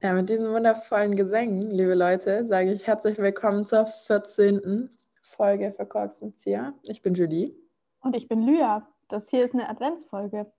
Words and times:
Ja, 0.00 0.12
mit 0.12 0.28
diesen 0.28 0.52
wundervollen 0.52 1.16
Gesängen, 1.16 1.70
liebe 1.72 1.94
Leute, 1.94 2.44
sage 2.44 2.72
ich 2.72 2.86
herzlich 2.86 3.18
willkommen 3.18 3.64
zur 3.64 3.86
14. 3.86 4.88
Folge 5.22 5.72
für 5.76 5.86
Korks 5.86 6.22
und 6.22 6.38
Zia. 6.38 6.74
Ich 6.84 7.02
bin 7.02 7.14
Julie. 7.14 7.56
Und 8.00 8.14
ich 8.14 8.28
bin 8.28 8.42
Lya. 8.42 8.86
Das 9.08 9.28
hier 9.28 9.44
ist 9.44 9.54
eine 9.54 9.68
Adventsfolge. 9.68 10.52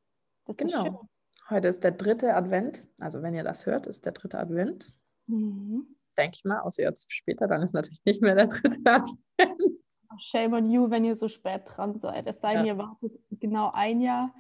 Ist. 0.50 0.58
Genau. 0.58 1.08
Heute 1.50 1.70
ist 1.70 1.84
der 1.86 1.92
dritte 1.92 2.36
Advent. 2.36 2.86
Also 3.00 3.22
wenn 3.22 3.34
ihr 3.34 3.44
das 3.46 3.66
hört, 3.66 3.88
ist 3.88 4.04
der 4.06 4.12
dritte 4.12 4.40
Advent. 4.40 4.94
Mhm. 5.28 5.88
Denke 6.18 6.36
ich 6.36 6.44
mal, 6.44 6.60
außer 6.60 6.84
jetzt 6.84 7.06
später, 7.14 7.48
dann 7.48 7.62
ist 7.62 7.74
natürlich 7.74 8.04
nicht 8.04 8.22
mehr 8.22 8.36
der 8.36 8.48
dritte 8.48 8.78
Advent. 8.86 9.80
Shame 10.20 10.54
on 10.54 10.70
you, 10.70 10.90
wenn 10.90 11.06
ihr 11.06 11.16
so 11.16 11.30
spät 11.30 11.62
dran 11.66 11.98
seid. 11.98 12.28
Es 12.28 12.42
sei 12.42 12.56
denn, 12.56 12.66
Ja. 12.66 12.74
ihr 12.74 12.78
wartet 12.78 13.14
genau 13.32 13.72
ein 13.74 14.02
Jahr 14.02 14.34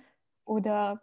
oder 0.46 1.02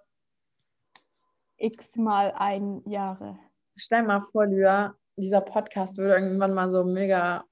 x 1.61 1.97
mal 1.97 2.33
ein 2.37 2.83
Jahre. 2.87 3.39
Stell 3.77 4.03
mal 4.03 4.23
vor, 4.23 4.47
Lya, 4.47 4.95
dieser 5.17 5.41
Podcast 5.41 5.97
würde 5.99 6.15
irgendwann 6.15 6.55
mal 6.55 6.71
so 6.71 6.85
mega 6.85 7.45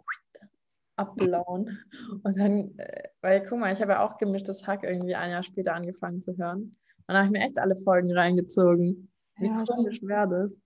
abblauen. 0.96 1.78
Und 2.24 2.38
dann, 2.38 2.74
äh, 2.78 3.08
weil 3.20 3.46
guck 3.46 3.58
mal, 3.58 3.72
ich 3.72 3.80
habe 3.80 3.92
ja 3.92 4.04
auch 4.04 4.18
gemischtes 4.18 4.66
Hack 4.66 4.82
irgendwie 4.82 5.14
ein 5.14 5.30
Jahr 5.30 5.42
später 5.42 5.74
angefangen 5.74 6.20
zu 6.20 6.36
hören. 6.36 6.60
Und 6.60 7.14
dann 7.14 7.16
habe 7.18 7.26
ich 7.26 7.32
mir 7.32 7.46
echt 7.46 7.58
alle 7.58 7.76
Folgen 7.76 8.12
reingezogen. 8.12 9.10
Wie 9.36 9.46
Ja, 9.46 9.64
komisch 9.64 10.02
wäre 10.02 10.28
das? 10.28 10.56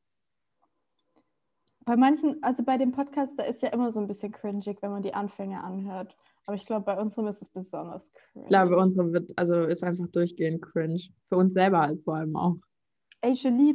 Bei 1.84 1.96
manchen, 1.96 2.42
also 2.42 2.62
bei 2.62 2.78
dem 2.78 2.92
Podcast, 2.92 3.34
da 3.36 3.44
ist 3.44 3.62
ja 3.62 3.68
immer 3.70 3.92
so 3.92 4.00
ein 4.00 4.06
bisschen 4.06 4.32
cringig, 4.32 4.78
wenn 4.82 4.90
man 4.90 5.02
die 5.02 5.14
Anfänge 5.14 5.62
anhört. 5.62 6.16
Aber 6.46 6.56
ich 6.56 6.66
glaube, 6.66 6.84
bei 6.84 6.98
unserem 6.98 7.26
ist 7.26 7.42
es 7.42 7.48
besonders 7.48 8.12
cringe. 8.12 8.44
Ich 8.44 8.48
glaube, 8.48 8.76
unsere 8.76 9.12
wird, 9.12 9.32
also 9.36 9.62
ist 9.62 9.84
einfach 9.84 10.06
durchgehend 10.08 10.62
cringe. 10.62 11.00
Für 11.26 11.36
uns 11.36 11.54
selber 11.54 11.80
halt 11.80 12.02
vor 12.02 12.16
allem 12.16 12.36
auch. 12.36 12.56
Ey, 13.22 13.32
Julie, 13.34 13.74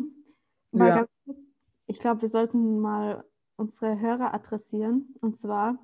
mal 0.72 0.90
Ja. 0.90 0.96
ganz 0.98 1.10
kurz. 1.26 1.50
Ich 1.86 2.00
glaube, 2.00 2.22
wir 2.22 2.30
sollten 2.30 2.80
mal 2.80 3.24
unsere 3.56 3.98
Hörer 4.00 4.34
adressieren. 4.34 5.16
Und 5.22 5.38
zwar, 5.38 5.80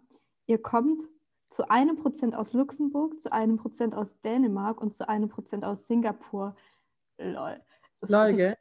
ihr 0.48 0.62
kommt 0.62 1.02
zu 1.50 1.70
einem 1.70 1.96
Prozent 1.96 2.36
aus 2.36 2.54
Luxemburg, 2.54 3.20
zu 3.22 3.32
einem 3.32 3.58
Prozent 3.58 3.96
aus 3.96 4.20
Dänemark 4.20 4.82
und 4.82 4.94
zu 4.94 5.08
einem 5.08 5.30
Prozent 5.30 5.64
aus 5.64 5.88
Singapur. 5.88 6.56
Lol. 7.18 7.62
Das 8.02 8.10
Lol, 8.10 8.34
gell? 8.34 8.58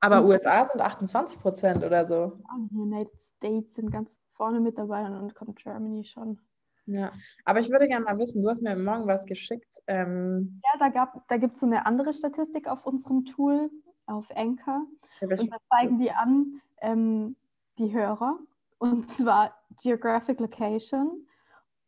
Aber 0.00 0.24
USA 0.24 0.64
sind 0.64 0.80
28 0.80 1.38
Prozent 1.40 1.84
oder 1.84 2.06
so. 2.06 2.38
United 2.72 3.20
States 3.20 3.74
sind 3.74 3.90
ganz 3.90 4.18
vorne 4.32 4.58
mit 4.60 4.78
dabei 4.78 5.04
und 5.04 5.34
kommt 5.34 5.56
Germany 5.62 6.04
schon. 6.04 6.40
Ja. 6.86 7.12
Aber 7.44 7.60
ich 7.60 7.68
würde 7.70 7.86
gerne 7.88 8.06
mal 8.06 8.18
wissen, 8.18 8.42
du 8.42 8.48
hast 8.48 8.62
mir 8.62 8.74
morgen 8.74 9.06
was 9.06 9.26
geschickt. 9.26 9.76
Ähm, 9.86 10.62
Ja, 10.64 10.78
da, 10.78 10.88
gab, 10.88 11.28
da 11.28 11.36
gibt 11.36 11.54
es 11.56 11.60
so 11.60 11.66
eine 11.66 11.84
andere 11.84 12.14
Statistik 12.14 12.68
auf 12.68 12.86
unserem 12.86 13.26
Tool, 13.26 13.70
auf 14.10 14.26
Anchor. 14.34 14.86
Und 15.20 15.52
da 15.52 15.56
zeigen 15.70 15.98
die 15.98 16.10
an, 16.10 16.60
ähm, 16.80 17.36
die 17.78 17.92
Hörer, 17.92 18.38
und 18.78 19.10
zwar 19.10 19.54
Geographic 19.82 20.40
Location. 20.40 21.26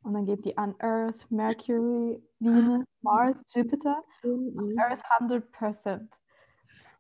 Und 0.03 0.14
dann 0.14 0.27
geben 0.27 0.42
die 0.42 0.56
an 0.59 0.75
Earth, 0.81 1.31
Mercury, 1.31 2.20
Venus, 2.41 2.84
Mars, 3.03 3.41
Jupiter. 3.55 4.03
Mhm. 4.23 4.77
Earth 4.79 5.03
100%. 5.20 6.09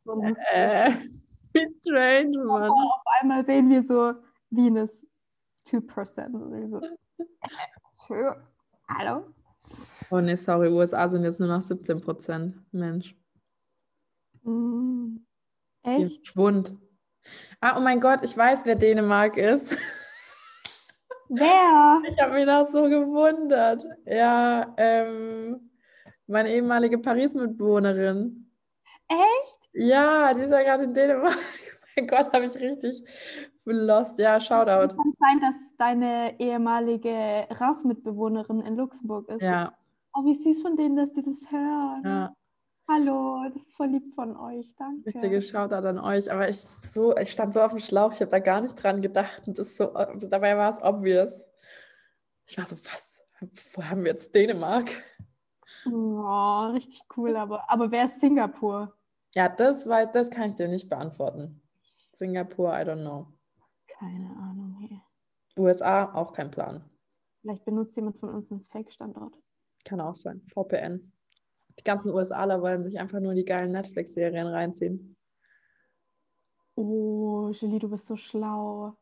So 0.04 0.22
äh, 0.52 0.92
wie 1.52 1.76
strange, 1.80 2.38
Mann. 2.44 2.70
Auf 2.70 3.02
einmal 3.20 3.44
sehen 3.44 3.68
wir 3.70 3.82
so 3.82 4.14
Venus 4.50 5.04
2%. 5.66 6.32
Und 6.32 6.68
so. 6.68 6.80
Hallo? 8.88 9.26
Oh 10.10 10.20
nee, 10.20 10.36
sorry, 10.36 10.68
USA 10.68 11.08
sind 11.08 11.24
jetzt 11.24 11.40
nur 11.40 11.48
noch 11.48 11.62
17 11.62 12.00
Prozent. 12.00 12.54
Mensch, 12.72 13.16
Ihr 14.44 15.20
echt? 15.82 16.26
Schwund. 16.26 16.76
Ah, 17.60 17.76
oh 17.78 17.80
mein 17.80 18.00
Gott, 18.00 18.22
ich 18.22 18.36
weiß, 18.36 18.66
wer 18.66 18.74
Dänemark 18.74 19.36
ist. 19.36 19.76
Wer? 21.28 22.00
Ich 22.08 22.20
habe 22.20 22.34
mich 22.34 22.46
noch 22.46 22.68
so 22.68 22.82
gewundert. 22.84 23.82
Ja, 24.04 24.74
ähm, 24.76 25.70
meine 26.26 26.50
ehemalige 26.52 26.98
Paris-Mitbewohnerin. 26.98 28.50
Echt? 29.08 29.60
Ja, 29.72 30.34
die 30.34 30.42
ist 30.42 30.50
ja 30.50 30.62
gerade 30.62 30.84
in 30.84 30.94
Dänemark. 30.94 31.38
mein 31.96 32.06
Gott, 32.06 32.32
habe 32.32 32.44
ich 32.46 32.54
richtig 32.56 33.02
lost. 33.64 34.18
Ja, 34.18 34.40
Shoutout. 34.40 34.94
Kann 34.96 35.14
sein, 35.20 35.40
dass 35.40 35.54
deine 35.78 36.38
ehemalige 36.40 37.46
RAS-Mitbewohnerin 37.50 38.60
in 38.60 38.76
Luxemburg 38.76 39.28
ist. 39.28 39.42
Ja, 39.42 39.72
Oh, 40.14 40.24
wie 40.26 40.34
süß 40.34 40.60
von 40.60 40.76
denen, 40.76 40.96
dass 40.96 41.10
die 41.14 41.22
das 41.22 41.50
hören. 41.50 42.02
ja, 42.04 42.34
Hallo, 42.88 43.44
das 43.52 43.62
ist 43.62 43.74
voll 43.74 43.88
lieb 43.88 44.14
von 44.14 44.36
euch. 44.36 44.74
Danke. 44.76 45.06
richtige 45.06 45.40
Shoutout 45.40 45.86
an 45.86 45.98
euch. 45.98 46.30
Aber 46.30 46.48
ich, 46.48 46.58
so, 46.82 47.16
ich 47.16 47.30
stand 47.30 47.54
so 47.54 47.62
auf 47.62 47.70
dem 47.70 47.80
Schlauch, 47.80 48.12
ich 48.12 48.20
habe 48.20 48.30
da 48.30 48.38
gar 48.38 48.60
nicht 48.60 48.74
dran 48.74 49.00
gedacht. 49.00 49.42
Und 49.46 49.58
das 49.58 49.76
so, 49.76 49.86
dabei 49.86 50.56
war 50.56 50.70
es 50.70 50.82
obvious. 50.82 51.48
Ich 52.46 52.58
war 52.58 52.66
so, 52.66 52.76
was? 52.76 53.22
Wo 53.74 53.82
haben 53.82 54.04
wir 54.04 54.12
jetzt 54.12 54.34
Dänemark? 54.34 54.90
Oh, 55.86 56.66
richtig 56.72 57.02
cool, 57.16 57.36
aber, 57.36 57.68
aber 57.70 57.90
wer 57.90 58.06
ist 58.06 58.20
Singapur? 58.20 58.94
Ja, 59.34 59.48
das, 59.48 59.88
war, 59.88 60.06
das 60.06 60.30
kann 60.30 60.48
ich 60.48 60.54
dir 60.54 60.68
nicht 60.68 60.88
beantworten. 60.88 61.60
Singapur, 62.12 62.72
I 62.72 62.82
don't 62.82 63.00
know. 63.00 63.26
Keine 63.98 64.30
Ahnung. 64.36 64.76
Hey. 64.78 65.00
USA, 65.58 66.12
auch 66.14 66.32
kein 66.32 66.50
Plan. 66.50 66.84
Vielleicht 67.40 67.64
benutzt 67.64 67.96
jemand 67.96 68.18
von 68.18 68.28
uns 68.28 68.50
einen 68.50 68.64
Fake-Standort. 68.66 69.36
Kann 69.84 70.00
auch 70.00 70.14
sein. 70.14 70.42
VPN. 70.52 71.12
Die 71.78 71.84
ganzen 71.84 72.12
USAler 72.12 72.60
wollen 72.62 72.82
sich 72.82 72.98
einfach 72.98 73.20
nur 73.20 73.34
die 73.34 73.44
geilen 73.44 73.72
Netflix-Serien 73.72 74.46
reinziehen. 74.46 75.16
Oh, 76.74 77.50
Julie, 77.52 77.78
du 77.78 77.88
bist 77.88 78.06
so 78.06 78.16
schlau. 78.16 78.96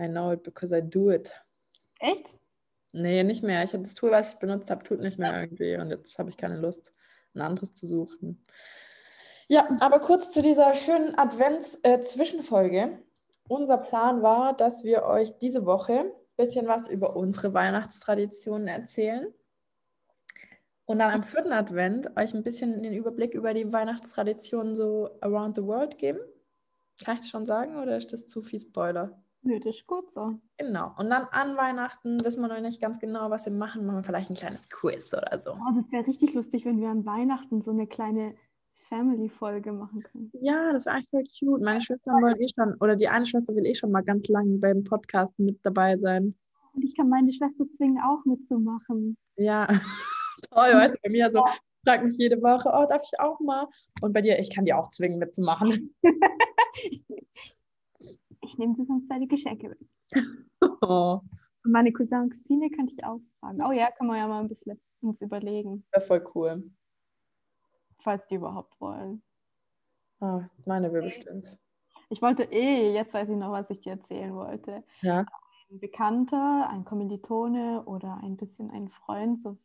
I 0.00 0.06
know 0.08 0.32
it 0.32 0.42
because 0.42 0.76
I 0.76 0.82
do 0.82 1.10
it. 1.10 1.32
Echt? 2.00 2.28
Nee, 2.92 3.24
nicht 3.24 3.42
mehr. 3.42 3.64
Ich 3.64 3.72
hatte 3.72 3.82
das 3.82 3.94
Tool, 3.94 4.10
was 4.12 4.34
ich 4.34 4.38
benutzt 4.38 4.70
habe, 4.70 4.84
tut 4.84 5.00
nicht 5.00 5.18
mehr 5.18 5.40
irgendwie. 5.40 5.76
Und 5.76 5.90
jetzt 5.90 6.18
habe 6.18 6.30
ich 6.30 6.36
keine 6.36 6.58
Lust, 6.58 6.92
ein 7.34 7.40
anderes 7.40 7.74
zu 7.74 7.86
suchen. 7.86 8.40
Ja, 9.48 9.68
aber 9.80 10.00
kurz 10.00 10.30
zu 10.32 10.42
dieser 10.42 10.74
schönen 10.74 11.16
Advents-Zwischenfolge. 11.16 13.02
Unser 13.48 13.78
Plan 13.78 14.22
war, 14.22 14.56
dass 14.56 14.84
wir 14.84 15.02
euch 15.04 15.36
diese 15.38 15.66
Woche 15.66 15.92
ein 15.92 16.12
bisschen 16.36 16.66
was 16.66 16.88
über 16.88 17.16
unsere 17.16 17.52
Weihnachtstraditionen 17.52 18.68
erzählen. 18.68 19.34
Und 20.86 20.98
dann 20.98 21.12
am 21.12 21.22
vierten 21.22 21.52
Advent 21.52 22.14
euch 22.16 22.34
ein 22.34 22.42
bisschen 22.42 22.82
den 22.82 22.92
Überblick 22.92 23.34
über 23.34 23.54
die 23.54 23.72
Weihnachtstraditionen 23.72 24.74
so 24.74 25.10
around 25.20 25.56
the 25.56 25.64
world 25.64 25.98
geben. 25.98 26.20
Kann 27.02 27.14
ich 27.14 27.22
das 27.22 27.30
schon 27.30 27.46
sagen 27.46 27.76
oder 27.76 27.96
ist 27.96 28.12
das 28.12 28.26
zu 28.26 28.42
viel 28.42 28.60
Spoiler? 28.60 29.18
Nö, 29.42 29.58
das 29.60 29.76
ist 29.76 29.86
gut 29.86 30.10
so. 30.10 30.38
Genau. 30.56 30.92
Und 30.98 31.10
dann 31.10 31.26
an 31.30 31.56
Weihnachten 31.56 32.22
wissen 32.24 32.40
wir 32.40 32.48
noch 32.48 32.60
nicht 32.60 32.80
ganz 32.80 32.98
genau, 32.98 33.30
was 33.30 33.46
wir 33.46 33.52
machen. 33.52 33.84
Machen 33.84 33.98
wir 33.98 34.04
vielleicht 34.04 34.30
ein 34.30 34.36
kleines 34.36 34.70
Quiz 34.70 35.12
oder 35.12 35.38
so. 35.38 35.52
Oh, 35.52 35.74
das 35.74 35.90
wäre 35.92 36.06
richtig 36.06 36.34
lustig, 36.34 36.64
wenn 36.64 36.80
wir 36.80 36.88
an 36.88 37.04
Weihnachten 37.04 37.60
so 37.60 37.70
eine 37.70 37.86
kleine 37.86 38.34
Family-Folge 38.88 39.72
machen 39.72 40.02
können. 40.02 40.30
Ja, 40.40 40.72
das 40.72 40.86
wäre 40.86 40.96
eigentlich 40.96 41.10
voll 41.10 41.24
cute. 41.54 41.62
Meine 41.62 41.82
Schwestern 41.82 42.22
wollen 42.22 42.40
eh 42.40 42.48
schon, 42.48 42.74
oder 42.80 42.96
die 42.96 43.08
eine 43.08 43.26
Schwester 43.26 43.54
will 43.54 43.66
eh 43.66 43.74
schon 43.74 43.90
mal 43.90 44.02
ganz 44.02 44.28
lange 44.28 44.58
beim 44.58 44.84
Podcast 44.84 45.38
mit 45.38 45.58
dabei 45.62 45.98
sein. 45.98 46.34
Und 46.72 46.82
ich 46.82 46.96
kann 46.96 47.08
meine 47.08 47.32
Schwester 47.32 47.64
zwingen, 47.76 48.02
auch 48.02 48.24
mitzumachen. 48.24 49.16
Ja, 49.36 49.68
toll. 50.54 50.72
Weißt 50.74 50.94
du, 50.94 50.98
bei 51.02 51.10
mir 51.10 51.30
so, 51.30 51.44
fragt 51.84 52.04
mich 52.04 52.16
jede 52.18 52.40
Woche, 52.42 52.70
oh, 52.72 52.86
darf 52.88 53.02
ich 53.04 53.18
auch 53.20 53.40
mal? 53.40 53.66
Und 54.00 54.12
bei 54.12 54.22
dir, 54.22 54.38
ich 54.38 54.54
kann 54.54 54.64
die 54.64 54.74
auch 54.74 54.88
zwingen 54.88 55.18
mitzumachen. 55.18 55.94
Ich 58.40 58.58
nehme 58.58 58.74
dir 58.74 58.84
sonst 58.84 59.08
deine 59.08 59.26
Geschenke 59.26 59.70
mit. 59.70 59.78
Oh, 60.82 61.20
Und 61.64 61.72
meine 61.72 61.92
Cousin 61.92 62.22
und 62.22 62.30
Cousine 62.30 62.70
könnte 62.70 62.94
ich 62.94 63.04
auch 63.04 63.20
fragen. 63.40 63.62
Oh 63.64 63.72
ja, 63.72 63.90
kann 63.90 64.06
man 64.06 64.16
ja 64.16 64.26
mal 64.26 64.40
ein 64.40 64.48
bisschen 64.48 64.80
uns 65.02 65.20
überlegen, 65.22 65.84
wäre 65.92 66.04
voll 66.04 66.24
cool. 66.34 66.70
falls 68.02 68.24
die 68.26 68.36
überhaupt 68.36 68.80
wollen. 68.80 69.22
Oh, 70.20 70.42
meine 70.64 70.92
will 70.92 71.02
bestimmt. 71.02 71.58
Ich 72.08 72.22
wollte 72.22 72.44
eh, 72.44 72.92
jetzt 72.94 73.12
weiß 73.14 73.28
ich 73.28 73.36
noch, 73.36 73.52
was 73.52 73.68
ich 73.70 73.80
dir 73.82 73.92
erzählen 73.92 74.34
wollte. 74.34 74.84
Ja, 75.02 75.26
Ein 75.70 75.80
Bekannter, 75.80 76.68
ein 76.70 76.84
Kommilitone 76.84 77.82
oder 77.84 78.18
ein 78.22 78.36
bisschen 78.36 78.70
ein 78.70 78.88
Freund, 78.88 79.40
so 79.42 79.58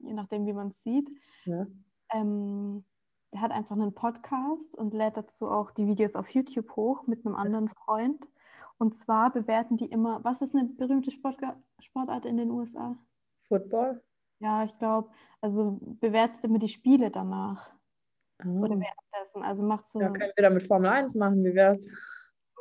je 0.00 0.12
nachdem, 0.14 0.46
wie 0.46 0.52
man 0.52 0.68
es 0.68 0.82
sieht, 0.82 1.08
ja. 1.44 1.66
ähm, 2.12 2.84
der 3.32 3.40
hat 3.40 3.50
einfach 3.52 3.76
einen 3.76 3.94
Podcast 3.94 4.74
und 4.76 4.94
lädt 4.94 5.16
dazu 5.16 5.48
auch 5.48 5.70
die 5.72 5.86
Videos 5.86 6.14
auf 6.16 6.28
YouTube 6.30 6.74
hoch 6.76 7.06
mit 7.06 7.24
einem 7.26 7.34
anderen 7.34 7.68
Freund. 7.68 8.22
Und 8.78 8.94
zwar 8.94 9.32
bewerten 9.32 9.76
die 9.76 9.86
immer, 9.86 10.22
was 10.24 10.42
ist 10.42 10.54
eine 10.54 10.66
berühmte 10.68 11.10
Sportga- 11.10 11.56
Sportart 11.80 12.24
in 12.26 12.36
den 12.36 12.50
USA? 12.50 12.96
Football? 13.48 14.02
Ja, 14.38 14.64
ich 14.64 14.76
glaube, 14.78 15.10
also 15.40 15.78
bewertet 16.00 16.44
immer 16.44 16.58
die 16.58 16.68
Spiele 16.68 17.10
danach. 17.10 17.70
Oder 18.40 18.76
Oh. 18.76 18.80
währenddessen. 18.80 19.42
Also 19.42 19.62
macht 19.62 19.88
so 19.88 19.98
Ja, 20.00 20.10
können 20.10 20.30
wir 20.36 20.42
da 20.42 20.50
mit 20.50 20.62
Formel 20.66 20.88
1 20.90 21.14
machen, 21.14 21.42
wie 21.42 21.54
wär's? 21.54 21.86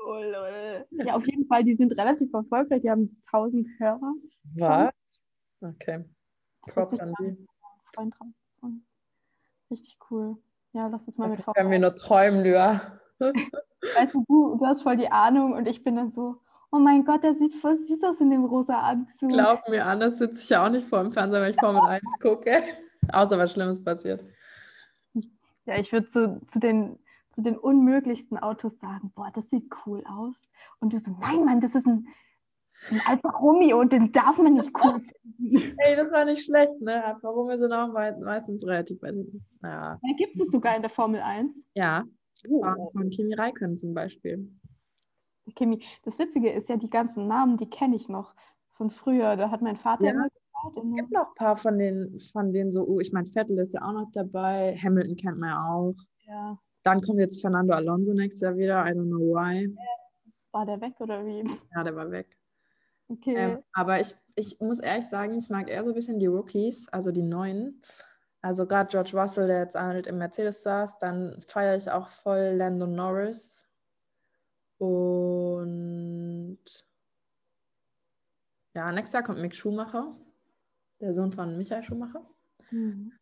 Oh, 0.08 0.14
lol. 0.22 0.86
Ja, 0.92 1.16
auf 1.16 1.26
jeden 1.28 1.46
Fall, 1.48 1.64
die 1.66 1.74
sind 1.74 1.92
relativ 1.98 2.34
erfolgreich. 2.34 2.82
Die 2.82 2.90
haben 2.92 3.22
1000 3.32 3.68
Hörer. 3.80 4.14
Was? 4.56 4.94
Okay. 5.62 6.06
Props 6.74 7.00
an 7.00 7.14
die. 7.20 7.48
Richtig 9.72 9.98
cool. 10.10 10.38
Ja, 10.74 10.88
lass 10.88 11.08
es 11.08 11.18
mal 11.18 11.30
mit 11.30 11.46
Können 11.46 11.72
wir 11.72 11.80
nur 11.80 11.96
träumen, 11.96 12.44
Lyra. 12.44 13.00
Weißt 13.20 14.14
du, 14.14 14.26
du, 14.28 14.58
du 14.58 14.66
hast 14.66 14.84
voll 14.84 14.98
die 14.98 15.12
Ahnung 15.12 15.54
und 15.54 15.68
ich 15.68 15.84
bin 15.84 15.96
dann 15.96 16.12
so, 16.12 16.42
oh 16.72 16.80
mein 16.80 17.06
Gott, 17.06 17.24
der 17.24 17.36
sieht 17.36 17.56
voll 17.56 17.78
süß 17.78 18.04
aus 18.04 18.20
in 18.20 18.30
dem 18.30 18.44
rosa 18.44 18.80
Anzug. 18.80 19.30
Glaub 19.30 19.68
mir, 19.70 19.86
anders 19.86 20.18
sitze 20.18 20.42
ich 20.42 20.50
ja 20.50 20.66
auch 20.66 20.70
nicht 20.70 20.88
vor 20.88 21.02
dem 21.02 21.12
Fernseher, 21.12 21.42
wenn 21.42 21.52
ich 21.52 21.60
Formel 21.60 21.82
1 21.88 22.04
gucke. 22.22 22.62
Außer 23.12 23.38
was 23.38 23.54
Schlimmes 23.54 23.84
passiert. 23.84 24.24
Ja, 25.66 25.78
ich 25.78 25.92
würde 25.92 26.08
so 26.12 26.40
zu 26.48 26.60
den, 26.60 27.00
zu 27.32 27.42
den 27.42 27.58
unmöglichsten 27.58 28.38
Autos 28.38 28.80
sagen, 28.80 29.12
boah, 29.16 29.32
das 29.34 29.50
sieht 29.50 29.72
cool 29.86 30.04
aus. 30.06 30.36
Und 30.80 30.94
du 30.94 31.00
so, 31.00 31.16
nein, 31.20 31.46
Mann, 31.46 31.62
das 31.62 31.76
ist 31.76 31.88
ein, 31.88 32.08
ein 32.92 33.02
Alfa 33.06 33.30
Romeo 33.30 33.80
und 33.80 33.92
den 33.92 34.12
darf 34.12 34.38
man 34.38 34.54
nicht 34.54 34.72
cool 34.84 35.00
finden. 35.40 35.76
Ey, 35.78 35.96
das 35.96 36.12
war 36.12 36.26
nicht 36.26 36.44
schlecht, 36.44 36.80
ne? 36.82 37.04
Alfa 37.04 37.30
Romeo 37.30 37.58
sind 37.58 37.72
auch 37.72 37.92
meistens 37.92 38.66
relativ, 38.66 39.02
weiß 39.02 39.16
ich 39.16 39.34
nicht. 39.34 39.46
Ja. 39.64 40.00
ja 40.02 40.16
gibt 40.18 40.40
es 40.40 40.52
sogar 40.52 40.76
in 40.76 40.82
der 40.82 40.92
Formel 40.92 41.22
1? 41.22 41.52
Ja, 41.74 42.04
uh. 42.48 42.92
von 42.92 43.10
Kimi 43.10 43.34
Räikkönen 43.34 43.78
zum 43.78 43.94
Beispiel. 43.94 44.50
Kimi. 45.56 45.84
Das 46.04 46.18
Witzige 46.18 46.52
ist 46.52 46.70
ja, 46.70 46.78
die 46.78 46.90
ganzen 46.90 47.28
Namen, 47.28 47.58
die 47.58 47.70
kenne 47.70 47.96
ich 47.96 48.10
noch 48.10 48.34
von 48.74 48.90
früher. 48.90 49.36
Da 49.36 49.52
hat 49.52 49.62
mein 49.62 49.78
Vater 49.78 50.06
ja. 50.06 50.12
immer 50.12 50.28
geschaut. 50.30 50.84
Es 50.84 50.96
gibt 50.96 51.12
noch 51.12 51.28
ein 51.28 51.36
paar 51.36 51.56
von 51.56 51.78
den, 51.78 52.20
von 52.32 52.52
denen 52.52 52.72
so, 52.72 52.86
oh, 52.86 53.00
ich 53.00 53.12
meine, 53.12 53.28
Vettel 53.28 53.60
ist 53.60 53.74
ja 53.74 53.82
auch 53.84 53.94
noch 53.94 54.12
dabei. 54.14 54.76
Hamilton 54.78 55.16
kennt 55.16 55.40
man 55.40 55.50
ja 55.50 55.70
auch. 55.70 55.96
Ja. 56.28 56.58
Dann 56.84 57.02
kommt 57.02 57.20
jetzt 57.20 57.42
Fernando 57.42 57.74
Alonso 57.74 58.14
nächstes 58.14 58.42
Jahr 58.42 58.58
wieder. 58.58 58.86
I 58.86 58.90
don't 58.90 59.08
know 59.08 59.20
why. 59.20 59.76
War 60.52 60.66
der 60.66 60.80
weg 60.82 60.94
oder 61.00 61.26
wie? 61.26 61.44
Ja, 61.76 61.84
der 61.84 61.96
war 61.96 62.10
weg. 62.12 62.28
Okay. 63.08 63.36
Ähm, 63.38 63.64
aber 63.74 64.02
ich, 64.02 64.16
ich 64.36 64.60
muss 64.60 64.80
ehrlich 64.80 65.08
sagen, 65.08 65.38
ich 65.38 65.50
mag 65.50 65.70
eher 65.70 65.84
so 65.84 65.92
ein 65.92 65.96
bisschen 65.96 66.20
die 66.20 66.26
Rookies, 66.26 66.88
also 66.90 67.12
die 67.12 67.24
neuen. 67.24 67.82
Also 68.42 68.68
gerade 68.68 68.90
George 68.90 69.20
Russell, 69.20 69.48
der 69.48 69.60
jetzt 69.60 69.76
halt 69.76 70.08
im 70.08 70.18
Mercedes 70.18 70.64
saß, 70.64 71.00
dann 71.00 71.44
feiere 71.48 71.78
ich 71.78 71.90
auch 71.90 72.10
voll 72.10 72.54
Lando 72.56 72.88
Norris. 72.88 73.68
Und 74.78 76.60
ja, 78.74 78.92
nächstes 78.92 79.14
Jahr 79.14 79.24
kommt 79.24 79.42
Mick 79.42 79.56
Schumacher, 79.56 80.16
der 81.00 81.14
Sohn 81.14 81.32
von 81.32 81.58
Michael 81.58 81.84
Schumacher. 81.84 82.26
Mhm. 82.72 83.14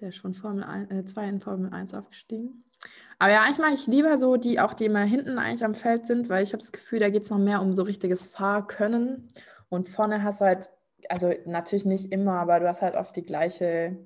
Der 0.00 0.08
ist 0.08 0.16
schon 0.16 0.34
Formel 0.34 0.64
2 1.04 1.24
äh, 1.24 1.28
in 1.28 1.40
Formel 1.40 1.72
1 1.72 1.94
aufgestiegen. 1.94 2.64
Aber 3.18 3.30
ja, 3.30 3.42
eigentlich 3.42 3.58
mag 3.58 3.72
ich 3.72 3.86
lieber 3.86 4.18
so 4.18 4.36
die, 4.36 4.58
auch 4.58 4.74
die 4.74 4.86
immer 4.86 5.02
hinten 5.02 5.38
eigentlich 5.38 5.64
am 5.64 5.74
Feld 5.74 6.06
sind, 6.06 6.28
weil 6.28 6.42
ich 6.42 6.52
habe 6.52 6.58
das 6.58 6.72
Gefühl, 6.72 6.98
da 6.98 7.08
geht 7.08 7.22
es 7.22 7.30
noch 7.30 7.38
mehr 7.38 7.62
um 7.62 7.72
so 7.72 7.82
richtiges 7.82 8.24
Fahrkönnen. 8.24 9.28
Und 9.68 9.88
vorne 9.88 10.22
hast 10.22 10.40
du 10.40 10.46
halt, 10.46 10.72
also 11.08 11.32
natürlich 11.46 11.84
nicht 11.84 12.12
immer, 12.12 12.34
aber 12.40 12.60
du 12.60 12.68
hast 12.68 12.82
halt 12.82 12.96
oft 12.96 13.14
die 13.14 13.22
gleiche, 13.22 14.04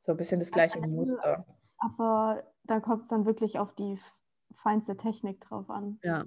so 0.00 0.12
ein 0.12 0.18
bisschen 0.18 0.40
das 0.40 0.50
gleiche 0.50 0.80
Muster. 0.80 1.46
Aber 1.78 2.42
da 2.64 2.80
kommt 2.80 3.04
es 3.04 3.08
dann 3.08 3.24
wirklich 3.24 3.58
auf 3.58 3.74
die 3.74 3.98
feinste 4.54 4.96
Technik 4.96 5.40
drauf 5.40 5.70
an. 5.70 5.98
Ja. 6.02 6.24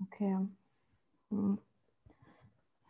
Okay. 0.00 0.38
Hm. 1.30 1.58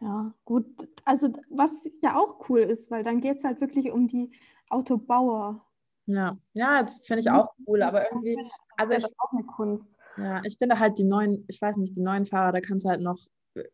Ja, 0.01 0.35
gut. 0.45 0.67
Also 1.05 1.33
was 1.51 1.73
ja 2.03 2.17
auch 2.17 2.49
cool 2.49 2.61
ist, 2.61 2.91
weil 2.91 3.05
dann 3.05 3.21
geht 3.21 3.39
es 3.39 3.45
halt 3.45 3.61
wirklich 3.61 3.91
um 3.93 4.09
die 4.09 4.33
Autobauer. 4.69 5.65
Ja, 6.07 6.37
ja, 6.55 6.83
das 6.83 7.01
finde 7.07 7.21
ich 7.21 7.31
auch 7.31 7.53
cool, 7.67 7.83
aber 7.83 8.11
irgendwie, 8.11 8.37
also 8.77 8.95
ich, 8.95 9.05
auch 9.05 9.33
eine 9.33 9.45
Kunst. 9.45 9.97
Ja, 10.17 10.43
ich 10.45 10.59
finde 10.59 10.79
halt 10.79 10.99
die 10.99 11.05
neuen, 11.05 11.45
ich 11.49 11.61
weiß 11.63 11.77
nicht, 11.77 11.97
die 11.97 12.03
neuen 12.03 12.27
Fahrer, 12.27 12.53
da 12.53 12.61
kannst 12.61 12.85
du 12.85 12.91
halt 12.91 13.03
noch 13.03 13.19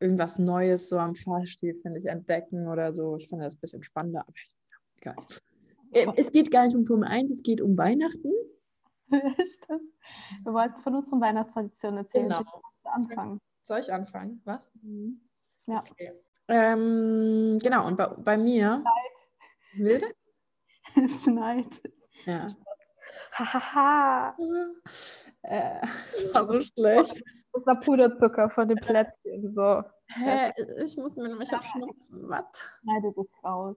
irgendwas 0.00 0.38
Neues 0.38 0.88
so 0.88 0.98
am 0.98 1.14
Fahrstil, 1.14 1.74
finde 1.82 2.00
ich, 2.00 2.06
entdecken 2.06 2.68
oder 2.68 2.92
so. 2.92 3.16
Ich 3.16 3.28
finde 3.28 3.44
das 3.44 3.54
ein 3.54 3.60
bisschen 3.60 3.82
spannender, 3.82 4.20
aber 4.20 4.34
egal. 5.00 5.16
Es 6.16 6.32
geht 6.32 6.50
gar 6.50 6.66
nicht 6.66 6.76
um 6.76 6.84
Formel 6.84 7.08
1, 7.08 7.32
es 7.32 7.42
geht 7.42 7.60
um 7.60 7.76
Weihnachten. 7.78 8.30
Stimmt. 9.08 9.92
Wir 10.42 10.52
wollten 10.52 10.80
von 10.82 10.96
unseren 10.96 11.20
Weihnachtstraditionen 11.20 11.98
erzählen. 11.98 12.28
Genau. 12.28 12.42
Anfangen. 12.84 13.40
Soll 13.62 13.80
ich 13.80 13.92
anfangen? 13.92 14.40
Was? 14.44 14.70
Mhm. 14.82 15.20
Ja. 15.66 15.84
Okay. 15.90 16.12
Ähm, 16.48 17.58
genau, 17.62 17.86
und 17.86 17.96
bei, 17.96 18.06
bei 18.08 18.38
mir. 18.38 18.82
Schneit. 18.82 19.86
Wilde? 19.86 20.06
es 20.96 21.22
schneit. 21.24 21.82
Ja. 22.26 22.54
Hahaha. 23.32 24.36
äh, 25.42 25.80
war 26.32 26.44
so 26.46 26.60
schlecht. 26.60 27.22
Das 27.52 27.66
war 27.66 27.80
Puderzucker 27.80 28.50
von 28.50 28.68
den 28.68 28.78
Plätzchen. 28.78 29.54
So. 29.54 29.82
Hä? 30.08 30.52
Ich 30.84 30.96
muss 30.96 31.16
mir 31.16 31.28
nämlich 31.28 31.50
ja. 31.50 31.62
Schnupfen. 31.62 32.28
Was? 32.28 32.44
Schneide 32.82 33.12
das 33.16 33.26
raus. 33.44 33.76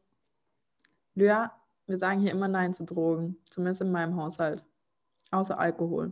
Ja, 1.16 1.52
wir 1.88 1.98
sagen 1.98 2.20
hier 2.20 2.32
immer 2.32 2.48
Nein 2.48 2.74
zu 2.74 2.86
Drogen. 2.86 3.38
Zumindest 3.50 3.82
in 3.82 3.92
meinem 3.92 4.16
Haushalt. 4.16 4.64
Außer 5.32 5.58
Alkohol. 5.58 6.12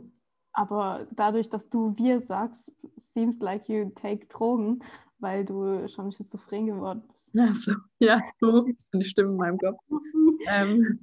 Aber 0.54 1.08
dadurch, 1.12 1.50
dass 1.50 1.70
du 1.70 1.96
wir 1.98 2.22
sagst, 2.22 2.74
seems 2.98 3.40
like 3.40 3.70
you 3.70 3.90
take 3.96 4.26
Drogen, 4.28 4.84
weil 5.20 5.46
du 5.46 5.88
schon 5.88 6.12
schizophren 6.12 6.66
geworden 6.66 7.04
bist. 7.08 7.32
Also, 7.38 7.74
ja, 8.00 8.22
so 8.40 8.64
sind 8.64 9.04
die 9.04 9.04
Stimmen 9.04 9.32
in 9.32 9.38
meinem 9.38 9.58
Kopf. 9.58 9.80
ähm, 10.48 11.00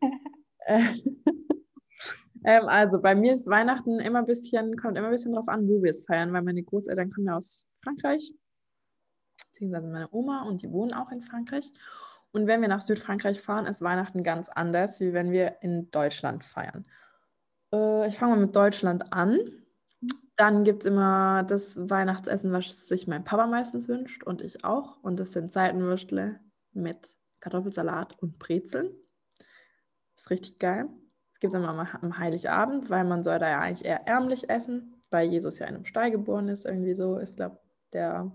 äh, 0.00 0.08
ähm, 2.44 2.68
also 2.68 3.00
bei 3.00 3.14
mir 3.14 3.32
ist 3.32 3.48
Weihnachten 3.48 4.00
immer 4.00 4.20
ein 4.20 4.26
bisschen, 4.26 4.76
kommt 4.76 4.96
immer 4.96 5.08
ein 5.08 5.12
bisschen 5.12 5.32
drauf 5.32 5.48
an, 5.48 5.68
wo 5.68 5.82
wir 5.82 5.92
es 5.92 6.04
feiern, 6.04 6.32
weil 6.32 6.42
meine 6.42 6.62
Großeltern 6.62 7.10
kommen 7.10 7.26
ja 7.26 7.36
aus 7.36 7.68
Frankreich, 7.82 8.32
beziehungsweise 9.52 9.88
meine 9.88 10.08
Oma 10.12 10.42
und 10.42 10.62
die 10.62 10.70
wohnen 10.70 10.92
auch 10.92 11.10
in 11.10 11.20
Frankreich. 11.20 11.72
Und 12.32 12.46
wenn 12.46 12.60
wir 12.60 12.68
nach 12.68 12.80
Südfrankreich 12.80 13.40
fahren, 13.40 13.66
ist 13.66 13.82
Weihnachten 13.82 14.22
ganz 14.22 14.48
anders, 14.48 15.00
wie 15.00 15.12
wenn 15.12 15.32
wir 15.32 15.56
in 15.62 15.90
Deutschland 15.90 16.44
feiern. 16.44 16.86
Äh, 17.72 18.08
ich 18.08 18.18
fange 18.18 18.36
mal 18.36 18.42
mit 18.42 18.54
Deutschland 18.54 19.12
an. 19.12 19.38
Dann 20.36 20.64
gibt 20.64 20.82
es 20.82 20.86
immer 20.86 21.42
das 21.42 21.90
Weihnachtsessen, 21.90 22.52
was 22.52 22.86
sich 22.86 23.06
mein 23.06 23.24
Papa 23.24 23.46
meistens 23.46 23.88
wünscht 23.88 24.22
und 24.24 24.40
ich 24.42 24.64
auch. 24.64 25.02
Und 25.02 25.18
das 25.20 25.32
sind 25.32 25.52
Seitenwürstle 25.52 26.40
mit 26.72 27.08
Kartoffelsalat 27.40 28.18
und 28.20 28.38
Brezeln. 28.38 28.90
Das 30.20 30.26
ist 30.26 30.30
richtig 30.30 30.58
geil. 30.58 30.86
Es 31.32 31.40
gibt 31.40 31.54
immer 31.54 31.68
am 32.02 32.18
Heiligabend, 32.18 32.90
weil 32.90 33.04
man 33.04 33.24
soll 33.24 33.38
da 33.38 33.48
ja 33.48 33.60
eigentlich 33.60 33.86
eher 33.86 34.06
ärmlich 34.06 34.50
essen, 34.50 35.02
weil 35.10 35.28
Jesus 35.28 35.58
ja 35.58 35.66
in 35.66 35.76
einem 35.76 35.86
Stall 35.86 36.10
geboren 36.10 36.48
ist, 36.48 36.66
irgendwie 36.66 36.94
so. 36.94 37.18
Ich 37.18 37.34
glaube, 37.36 37.58
der. 37.94 38.30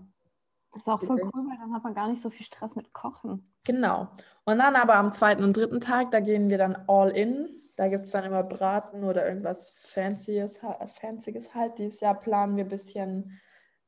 Das 0.72 0.82
ist 0.82 0.88
auch 0.88 1.00
voll 1.00 1.20
cool, 1.22 1.46
weil 1.48 1.58
dann 1.58 1.72
hat 1.72 1.84
man 1.84 1.94
gar 1.94 2.08
nicht 2.08 2.20
so 2.20 2.28
viel 2.28 2.44
Stress 2.44 2.74
mit 2.74 2.92
Kochen. 2.92 3.44
Genau. 3.64 4.08
Und 4.44 4.58
dann 4.58 4.74
aber 4.74 4.96
am 4.96 5.12
zweiten 5.12 5.44
und 5.44 5.56
dritten 5.56 5.80
Tag, 5.80 6.10
da 6.10 6.20
gehen 6.20 6.50
wir 6.50 6.58
dann 6.58 6.76
all 6.88 7.10
in 7.10 7.56
da 7.76 7.88
gibt 7.88 8.06
es 8.06 8.10
dann 8.10 8.24
immer 8.24 8.42
Braten 8.42 9.04
oder 9.04 9.28
irgendwas 9.28 9.74
Fancyes, 9.76 10.58
Fancyes 10.86 11.54
halt. 11.54 11.78
Dieses 11.78 12.00
Jahr 12.00 12.18
planen 12.18 12.56
wir 12.56 12.64
ein 12.64 12.70
bisschen, 12.70 13.38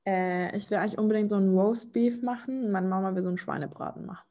äh, 0.06 0.54
ich 0.54 0.70
will 0.70 0.76
eigentlich 0.76 0.98
unbedingt 0.98 1.30
so 1.30 1.36
ein 1.36 1.56
Roast 1.56 1.94
Beef 1.94 2.22
machen. 2.22 2.70
Meine 2.70 2.86
Mama 2.86 3.14
will 3.14 3.22
so 3.22 3.28
einen 3.28 3.38
Schweinebraten 3.38 4.04
machen. 4.04 4.27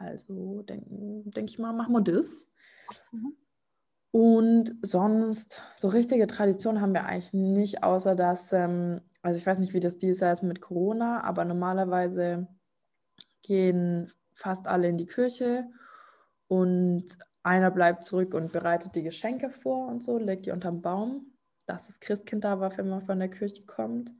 Also 0.00 0.62
denke 0.62 0.86
denk 1.30 1.50
ich 1.50 1.58
mal, 1.58 1.72
machen 1.72 1.92
wir 1.92 2.00
das. 2.00 2.46
Mhm. 3.12 3.36
Und 4.12 4.74
sonst, 4.82 5.62
so 5.76 5.88
richtige 5.88 6.26
Tradition 6.26 6.80
haben 6.80 6.94
wir 6.94 7.04
eigentlich 7.04 7.32
nicht, 7.32 7.84
außer 7.84 8.16
dass, 8.16 8.52
ähm, 8.52 9.00
also 9.22 9.38
ich 9.38 9.46
weiß 9.46 9.58
nicht, 9.58 9.72
wie 9.72 9.80
das 9.80 9.98
dieses 9.98 10.20
Jahr 10.20 10.32
ist 10.32 10.42
mit 10.42 10.60
Corona, 10.60 11.22
aber 11.22 11.44
normalerweise 11.44 12.48
gehen 13.42 14.10
fast 14.34 14.66
alle 14.66 14.88
in 14.88 14.98
die 14.98 15.06
Kirche 15.06 15.68
und 16.48 17.06
einer 17.42 17.70
bleibt 17.70 18.04
zurück 18.04 18.34
und 18.34 18.52
bereitet 18.52 18.94
die 18.94 19.02
Geschenke 19.02 19.50
vor 19.50 19.86
und 19.88 20.02
so, 20.02 20.18
legt 20.18 20.46
die 20.46 20.50
unterm 20.50 20.82
Baum, 20.82 21.32
dass 21.66 21.86
das 21.86 22.00
Christkind 22.00 22.42
da 22.42 22.58
war, 22.58 22.76
wenn 22.76 22.88
man 22.88 23.02
von 23.02 23.18
der 23.18 23.30
Kirche 23.30 23.64
kommt. 23.64 24.12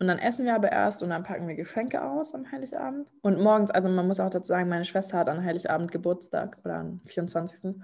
Und 0.00 0.06
dann 0.06 0.18
essen 0.18 0.44
wir 0.44 0.54
aber 0.54 0.70
erst 0.70 1.02
und 1.02 1.10
dann 1.10 1.24
packen 1.24 1.48
wir 1.48 1.56
Geschenke 1.56 2.02
aus 2.02 2.34
am 2.34 2.50
Heiligabend. 2.52 3.10
Und 3.22 3.40
morgens, 3.40 3.70
also 3.70 3.88
man 3.88 4.06
muss 4.06 4.20
auch 4.20 4.30
dazu 4.30 4.48
sagen, 4.48 4.68
meine 4.68 4.84
Schwester 4.84 5.18
hat 5.18 5.28
an 5.28 5.44
Heiligabend 5.44 5.90
Geburtstag 5.90 6.56
oder 6.64 6.76
am 6.76 7.00
24. 7.06 7.74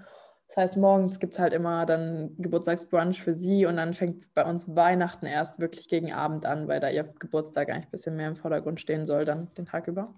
Das 0.47 0.57
heißt, 0.57 0.77
morgens 0.77 1.19
gibt 1.19 1.33
es 1.33 1.39
halt 1.39 1.53
immer 1.53 1.85
dann 1.85 2.35
Geburtstagsbrunch 2.37 3.21
für 3.21 3.33
sie 3.33 3.65
und 3.65 3.77
dann 3.77 3.93
fängt 3.93 4.33
bei 4.33 4.49
uns 4.49 4.75
Weihnachten 4.75 5.25
erst 5.25 5.59
wirklich 5.59 5.89
gegen 5.89 6.13
Abend 6.13 6.45
an, 6.45 6.67
weil 6.67 6.79
da 6.79 6.89
ihr 6.89 7.03
Geburtstag 7.03 7.69
eigentlich 7.69 7.87
ein 7.87 7.91
bisschen 7.91 8.15
mehr 8.15 8.29
im 8.29 8.35
Vordergrund 8.35 8.79
stehen 8.79 9.05
soll, 9.05 9.25
dann 9.25 9.53
den 9.55 9.65
Tag 9.65 9.87
über. 9.87 10.13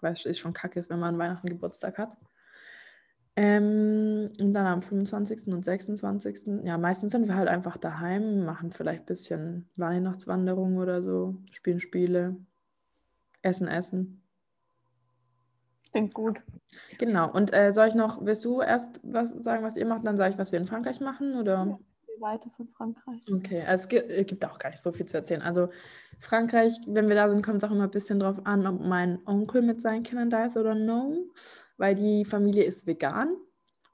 Weil 0.00 0.12
es 0.12 0.38
schon 0.38 0.54
kacke 0.54 0.80
ist, 0.80 0.88
wenn 0.88 1.00
man 1.00 1.18
Weihnachten 1.18 1.48
Geburtstag 1.48 1.98
hat. 1.98 2.16
Ähm, 3.34 4.30
und 4.38 4.52
dann 4.52 4.66
am 4.66 4.82
25. 4.82 5.48
und 5.54 5.64
26. 5.64 6.64
Ja, 6.64 6.76
meistens 6.76 7.12
sind 7.12 7.28
wir 7.28 7.34
halt 7.34 7.48
einfach 7.48 7.78
daheim, 7.78 8.44
machen 8.44 8.72
vielleicht 8.72 9.02
ein 9.02 9.06
bisschen 9.06 9.70
Weihnachtswanderung 9.76 10.76
oder 10.76 11.02
so, 11.02 11.36
spielen 11.50 11.80
Spiele, 11.80 12.36
essen, 13.40 13.68
essen. 13.68 14.22
Klingt 15.92 16.14
gut. 16.14 16.42
Genau. 16.98 17.30
Und 17.32 17.54
äh, 17.54 17.72
soll 17.72 17.88
ich 17.88 17.94
noch, 17.94 18.24
willst 18.24 18.44
du 18.44 18.60
erst 18.60 19.00
was 19.02 19.30
sagen, 19.30 19.62
was 19.62 19.76
ihr 19.76 19.86
macht, 19.86 20.06
dann 20.06 20.16
sage 20.16 20.32
ich, 20.32 20.38
was 20.38 20.52
wir 20.52 20.58
in 20.58 20.66
Frankreich 20.66 21.00
machen? 21.00 21.36
Oder? 21.36 21.66
Ja, 21.66 21.78
weiter 22.20 22.50
von 22.56 22.68
Frankreich. 22.68 23.20
Okay, 23.30 23.62
also 23.62 23.74
es 23.82 23.88
gibt, 23.88 24.10
es 24.10 24.26
gibt, 24.26 24.44
auch 24.44 24.58
gar 24.58 24.70
nicht 24.70 24.80
so 24.80 24.92
viel 24.92 25.06
zu 25.06 25.16
erzählen. 25.16 25.42
Also 25.42 25.68
Frankreich, 26.18 26.72
wenn 26.86 27.08
wir 27.08 27.14
da 27.14 27.28
sind, 27.28 27.44
kommt 27.44 27.62
es 27.62 27.68
auch 27.68 27.72
immer 27.72 27.84
ein 27.84 27.90
bisschen 27.90 28.20
drauf 28.20 28.44
an, 28.44 28.66
ob 28.66 28.80
mein 28.80 29.18
Onkel 29.26 29.62
mit 29.62 29.82
seinen 29.82 30.02
Kindern 30.02 30.30
da 30.30 30.46
ist 30.46 30.56
oder 30.56 30.74
no 30.74 31.26
weil 31.82 31.96
die 31.96 32.24
Familie 32.24 32.62
ist 32.62 32.86
vegan 32.86 33.36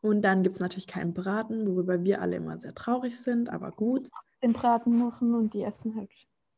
Und 0.03 0.21
dann 0.21 0.43
gibt 0.43 0.57
es 0.57 0.61
natürlich 0.61 0.87
keinen 0.87 1.15
Braten, 1.15 1.67
worüber 1.67 2.05
wir 2.05 2.21
alle 2.21 2.37
immer 2.37 2.59
sehr 2.59 2.75
traurig 2.75 3.19
sind, 3.19 3.49
aber 3.49 3.73
gut. 3.73 4.11
Den 4.43 4.53
Braten 4.53 4.99
machen 4.99 5.35
und 5.35 5.55
die 5.55 5.63
essen 5.63 5.97
halt. 5.97 6.11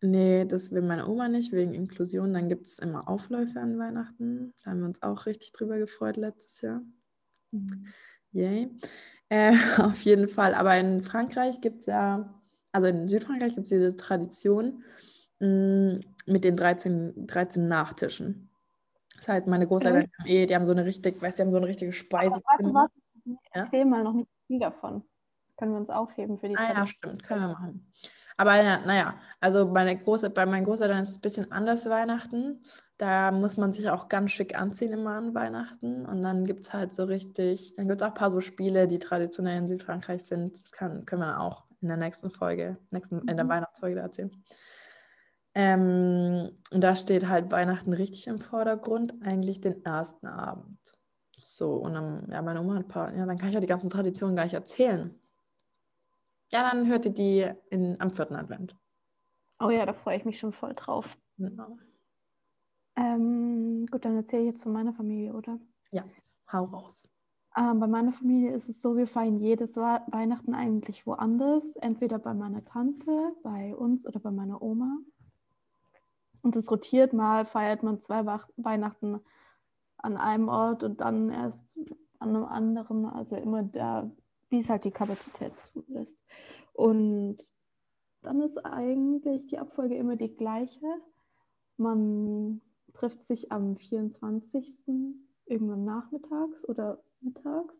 Nee, 0.02 0.44
das 0.44 0.72
will 0.72 0.82
meine 0.82 1.06
Oma 1.06 1.28
nicht, 1.28 1.52
wegen 1.52 1.72
Inklusion. 1.72 2.34
Dann 2.34 2.48
gibt 2.48 2.66
es 2.66 2.80
immer 2.80 3.08
Aufläufe 3.08 3.60
an 3.60 3.78
Weihnachten. 3.78 4.52
Da 4.64 4.72
haben 4.72 4.80
wir 4.80 4.86
uns 4.86 5.02
auch 5.02 5.24
richtig 5.26 5.52
drüber 5.52 5.78
gefreut 5.78 6.16
letztes 6.16 6.60
Jahr. 6.62 6.82
Mhm. 7.52 7.86
Yay. 8.32 8.68
Äh, 9.28 9.52
auf 9.78 10.02
jeden 10.02 10.26
Fall. 10.26 10.54
Aber 10.54 10.76
in 10.76 11.00
Frankreich 11.00 11.60
gibt 11.60 11.82
es 11.82 11.86
ja, 11.86 12.42
also 12.72 12.88
in 12.88 13.08
Südfrankreich 13.08 13.54
gibt 13.54 13.66
es 13.66 13.70
diese 13.70 13.96
Tradition 13.96 14.82
mh, 15.38 15.46
mm, 15.46 16.00
mit 16.26 16.42
den 16.42 16.56
13, 16.56 17.28
13 17.28 17.68
Nachtischen. 17.68 18.49
Das 19.20 19.28
heißt, 19.28 19.46
meine 19.46 19.66
Großeltern 19.66 20.08
haben 20.18 20.26
eh, 20.26 20.46
die 20.46 20.54
haben 20.54 20.64
so 20.64 20.72
eine 20.72 20.84
richtig, 20.84 21.20
weißt 21.20 21.38
die 21.38 21.42
haben 21.42 21.50
so 21.50 21.58
eine 21.58 21.66
richtige 21.66 21.92
Speise. 21.92 22.40
warte, 22.44 22.74
warte, 22.74 22.94
erzähl 23.52 23.80
ja? 23.80 23.84
mal 23.84 24.02
noch 24.02 24.14
nicht 24.14 24.30
viel 24.46 24.58
davon. 24.58 25.04
Können 25.58 25.72
wir 25.72 25.78
uns 25.78 25.90
aufheben 25.90 26.38
für 26.38 26.48
die 26.48 26.56
Ah 26.56 26.72
ja, 26.72 26.86
stimmt, 26.86 27.22
können 27.22 27.40
wir 27.42 27.48
machen. 27.48 27.92
Aber 28.38 28.56
ja, 28.56 28.78
naja, 28.86 29.20
also 29.40 29.68
meine 29.68 29.98
Große, 29.98 30.30
bei 30.30 30.46
meinen 30.46 30.64
Großeltern 30.64 31.02
ist 31.02 31.10
es 31.10 31.18
ein 31.18 31.20
bisschen 31.20 31.52
anders 31.52 31.84
Weihnachten. 31.90 32.62
Da 32.96 33.30
muss 33.30 33.58
man 33.58 33.70
sich 33.70 33.90
auch 33.90 34.08
ganz 34.08 34.30
schick 34.30 34.58
anziehen 34.58 34.94
immer 34.94 35.16
an 35.16 35.34
Weihnachten. 35.34 36.06
Und 36.06 36.22
dann 36.22 36.46
gibt 36.46 36.60
es 36.60 36.72
halt 36.72 36.94
so 36.94 37.04
richtig, 37.04 37.74
dann 37.76 37.86
gibt 37.86 38.00
es 38.00 38.06
auch 38.06 38.12
ein 38.12 38.18
paar 38.18 38.30
so 38.30 38.40
Spiele, 38.40 38.88
die 38.88 38.98
traditionell 38.98 39.58
in 39.58 39.68
Südfrankreich 39.68 40.24
sind. 40.24 40.54
Das 40.54 40.72
kann, 40.72 41.04
können 41.04 41.20
wir 41.20 41.38
auch 41.38 41.64
in 41.82 41.88
der 41.88 41.98
nächsten 41.98 42.30
Folge, 42.30 42.78
nächsten, 42.90 43.18
in 43.28 43.36
der 43.36 43.44
mhm. 43.44 43.50
Weihnachtsfolge 43.50 44.00
erzählen. 44.00 44.30
Ähm, 45.54 46.50
und 46.70 46.80
da 46.80 46.94
steht 46.94 47.28
halt 47.28 47.50
Weihnachten 47.50 47.92
richtig 47.92 48.26
im 48.28 48.38
Vordergrund, 48.38 49.14
eigentlich 49.22 49.60
den 49.60 49.84
ersten 49.84 50.26
Abend. 50.26 50.78
So, 51.36 51.74
und 51.74 51.94
dann, 51.94 52.28
ja, 52.30 52.42
meine 52.42 52.60
Oma 52.60 52.74
hat 52.74 52.84
ein 52.84 52.88
paar, 52.88 53.14
ja, 53.14 53.26
dann 53.26 53.38
kann 53.38 53.48
ich 53.48 53.54
ja 53.54 53.60
die 53.60 53.66
ganzen 53.66 53.90
Traditionen 53.90 54.36
gar 54.36 54.44
nicht 54.44 54.54
erzählen. 54.54 55.18
Ja, 56.52 56.70
dann 56.70 56.88
hört 56.88 57.06
ihr 57.06 57.12
die 57.12 57.50
in, 57.70 58.00
am 58.00 58.10
vierten 58.10 58.34
Advent. 58.34 58.76
Oh 59.58 59.70
ja, 59.70 59.86
da 59.86 59.92
freue 59.92 60.16
ich 60.16 60.24
mich 60.24 60.38
schon 60.38 60.52
voll 60.52 60.74
drauf. 60.74 61.06
Genau. 61.38 61.78
Ähm, 62.96 63.86
gut, 63.90 64.04
dann 64.04 64.16
erzähle 64.16 64.42
ich 64.42 64.48
jetzt 64.50 64.62
von 64.62 64.72
meiner 64.72 64.92
Familie, 64.92 65.32
oder? 65.32 65.58
Ja, 65.90 66.04
hau 66.52 66.64
raus. 66.64 66.92
Ähm, 67.56 67.80
bei 67.80 67.86
meiner 67.86 68.12
Familie 68.12 68.52
ist 68.52 68.68
es 68.68 68.80
so, 68.80 68.96
wir 68.96 69.06
feiern 69.06 69.38
jedes 69.38 69.76
Weihnachten 69.76 70.54
eigentlich 70.54 71.06
woanders. 71.06 71.76
Entweder 71.76 72.18
bei 72.18 72.34
meiner 72.34 72.64
Tante, 72.64 73.34
bei 73.42 73.74
uns 73.74 74.06
oder 74.06 74.20
bei 74.20 74.30
meiner 74.30 74.62
Oma. 74.62 74.98
Und 76.42 76.56
es 76.56 76.70
rotiert 76.70 77.12
mal, 77.12 77.44
feiert 77.44 77.82
man 77.82 78.00
zwei 78.00 78.24
Weihnachten 78.56 79.20
an 79.98 80.16
einem 80.16 80.48
Ort 80.48 80.82
und 80.82 81.00
dann 81.00 81.30
erst 81.30 81.78
an 82.18 82.30
einem 82.30 82.44
anderen. 82.44 83.06
Also 83.06 83.36
immer 83.36 83.62
da, 83.62 84.10
wie 84.48 84.60
es 84.60 84.70
halt 84.70 84.84
die 84.84 84.90
Kapazität 84.90 85.58
zulässt. 85.58 86.18
Und 86.72 87.38
dann 88.22 88.40
ist 88.42 88.58
eigentlich 88.64 89.46
die 89.46 89.58
Abfolge 89.58 89.96
immer 89.96 90.16
die 90.16 90.34
gleiche. 90.34 90.86
Man 91.76 92.60
trifft 92.92 93.22
sich 93.24 93.50
am 93.52 93.76
24. 93.76 94.74
irgendwann 95.46 95.84
nachmittags 95.84 96.68
oder 96.68 97.02
mittags, 97.20 97.74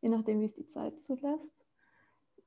je 0.00 0.08
nachdem, 0.08 0.40
wie 0.40 0.46
es 0.46 0.54
die 0.54 0.68
Zeit 0.68 1.00
zulässt. 1.00 1.52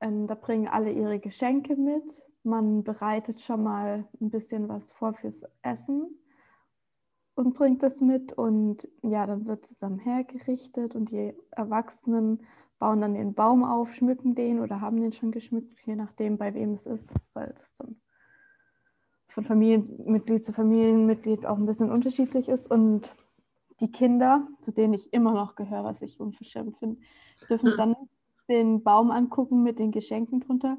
Ähm, 0.00 0.26
da 0.26 0.34
bringen 0.34 0.68
alle 0.68 0.92
ihre 0.92 1.18
Geschenke 1.18 1.76
mit. 1.76 2.22
Man 2.44 2.84
bereitet 2.84 3.40
schon 3.40 3.62
mal 3.62 4.06
ein 4.20 4.30
bisschen 4.30 4.68
was 4.68 4.92
vor 4.92 5.14
fürs 5.14 5.42
Essen 5.62 6.18
und 7.34 7.54
bringt 7.54 7.82
das 7.82 8.00
mit. 8.00 8.32
Und 8.32 8.88
ja, 9.02 9.26
dann 9.26 9.46
wird 9.46 9.64
zusammen 9.64 9.98
hergerichtet 9.98 10.94
und 10.94 11.10
die 11.10 11.34
Erwachsenen 11.50 12.46
bauen 12.78 13.00
dann 13.00 13.14
den 13.14 13.34
Baum 13.34 13.64
auf, 13.64 13.94
schmücken 13.94 14.34
den 14.34 14.60
oder 14.60 14.80
haben 14.80 15.00
den 15.00 15.12
schon 15.12 15.32
geschmückt, 15.32 15.80
je 15.86 15.96
nachdem, 15.96 16.36
bei 16.36 16.54
wem 16.54 16.74
es 16.74 16.86
ist, 16.86 17.12
weil 17.32 17.54
das 17.58 17.74
dann 17.76 17.96
von 19.28 19.44
Familienmitglied 19.44 20.44
zu 20.44 20.52
Familienmitglied 20.52 21.44
auch 21.44 21.56
ein 21.56 21.66
bisschen 21.66 21.90
unterschiedlich 21.90 22.48
ist. 22.48 22.70
Und 22.70 23.14
die 23.80 23.90
Kinder, 23.90 24.46
zu 24.60 24.70
denen 24.70 24.94
ich 24.94 25.12
immer 25.12 25.32
noch 25.32 25.56
gehöre, 25.56 25.82
was 25.82 26.02
ich 26.02 26.20
unverschämt 26.20 26.78
finde, 26.78 27.00
dürfen 27.48 27.70
hm. 27.70 27.76
dann 27.76 27.96
den 28.48 28.82
Baum 28.82 29.10
angucken 29.10 29.62
mit 29.62 29.78
den 29.78 29.90
Geschenken 29.90 30.40
drunter. 30.40 30.76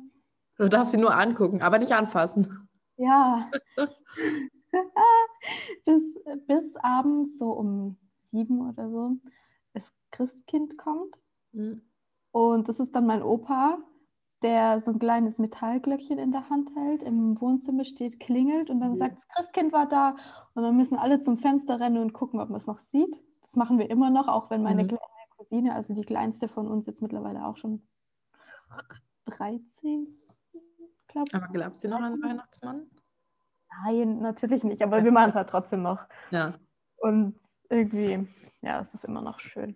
Du 0.58 0.70
darfst 0.70 0.94
sie 0.94 1.00
nur 1.00 1.16
angucken, 1.16 1.62
aber 1.62 1.80
nicht 1.80 1.92
anfassen. 1.92 2.70
Ja. 2.98 3.50
bis, 5.86 6.04
bis 6.48 6.76
abends 6.78 7.38
so 7.38 7.52
um 7.52 7.98
sieben 8.16 8.70
oder 8.70 8.90
so 8.90 9.12
das 9.74 9.94
Christkind 10.12 10.78
kommt. 10.78 11.16
Mhm. 11.52 11.82
Und 12.32 12.70
das 12.70 12.80
ist 12.80 12.96
dann 12.96 13.06
mein 13.06 13.22
Opa, 13.22 13.78
der 14.42 14.82
so 14.82 14.92
ein 14.92 15.00
kleines 15.00 15.38
Metallglöckchen 15.38 16.18
in 16.18 16.32
der 16.32 16.50
Hand 16.50 16.70
hält, 16.76 17.04
im 17.04 17.40
Wohnzimmer 17.40 17.86
steht, 17.86 18.20
klingelt 18.20 18.70
und 18.70 18.80
dann 18.80 18.92
mhm. 18.92 18.98
sagt, 18.98 19.18
das 19.18 19.28
Christkind 19.28 19.74
war 19.74 19.88
da. 19.88 20.16
Und 20.54 20.64
dann 20.64 20.76
müssen 20.76 20.98
alle 20.98 21.20
zum 21.20 21.38
Fenster 21.38 21.80
rennen 21.80 21.98
und 21.98 22.14
gucken, 22.14 22.40
ob 22.40 22.50
man 22.50 22.58
es 22.58 22.68
noch 22.68 22.80
sieht. 22.80 23.22
Das 23.42 23.56
machen 23.56 23.78
wir 23.78 23.90
immer 23.90 24.10
noch, 24.10 24.28
auch 24.28 24.50
wenn 24.50 24.64
meine 24.64 24.84
mhm. 24.84 24.88
kleine 24.90 25.02
Cousine, 25.38 25.76
also 25.76 25.94
die 25.94 26.06
kleinste 26.06 26.48
von 26.48 26.68
uns, 26.68 26.88
jetzt 26.88 27.02
mittlerweile 27.02 27.46
auch 27.46 27.58
schon 27.58 27.88
13, 29.26 30.08
glaube 31.24 31.30
ich. 31.30 31.36
Aber 31.36 31.54
glaubt 31.54 31.78
sie 31.78 31.88
noch 31.88 32.02
an 32.02 32.22
Weihnachtsmann? 32.22 32.90
Nein, 33.84 34.20
natürlich 34.20 34.64
nicht, 34.64 34.82
aber 34.82 35.04
wir 35.04 35.12
machen 35.12 35.30
es 35.30 35.36
halt 35.36 35.50
trotzdem 35.50 35.82
noch. 35.82 36.06
Ja. 36.32 36.54
Und 36.98 37.36
irgendwie, 37.70 38.28
ja, 38.62 38.82
es 38.82 38.94
ist 38.94 39.06
immer 39.06 39.22
noch 39.22 39.40
schön. 39.40 39.76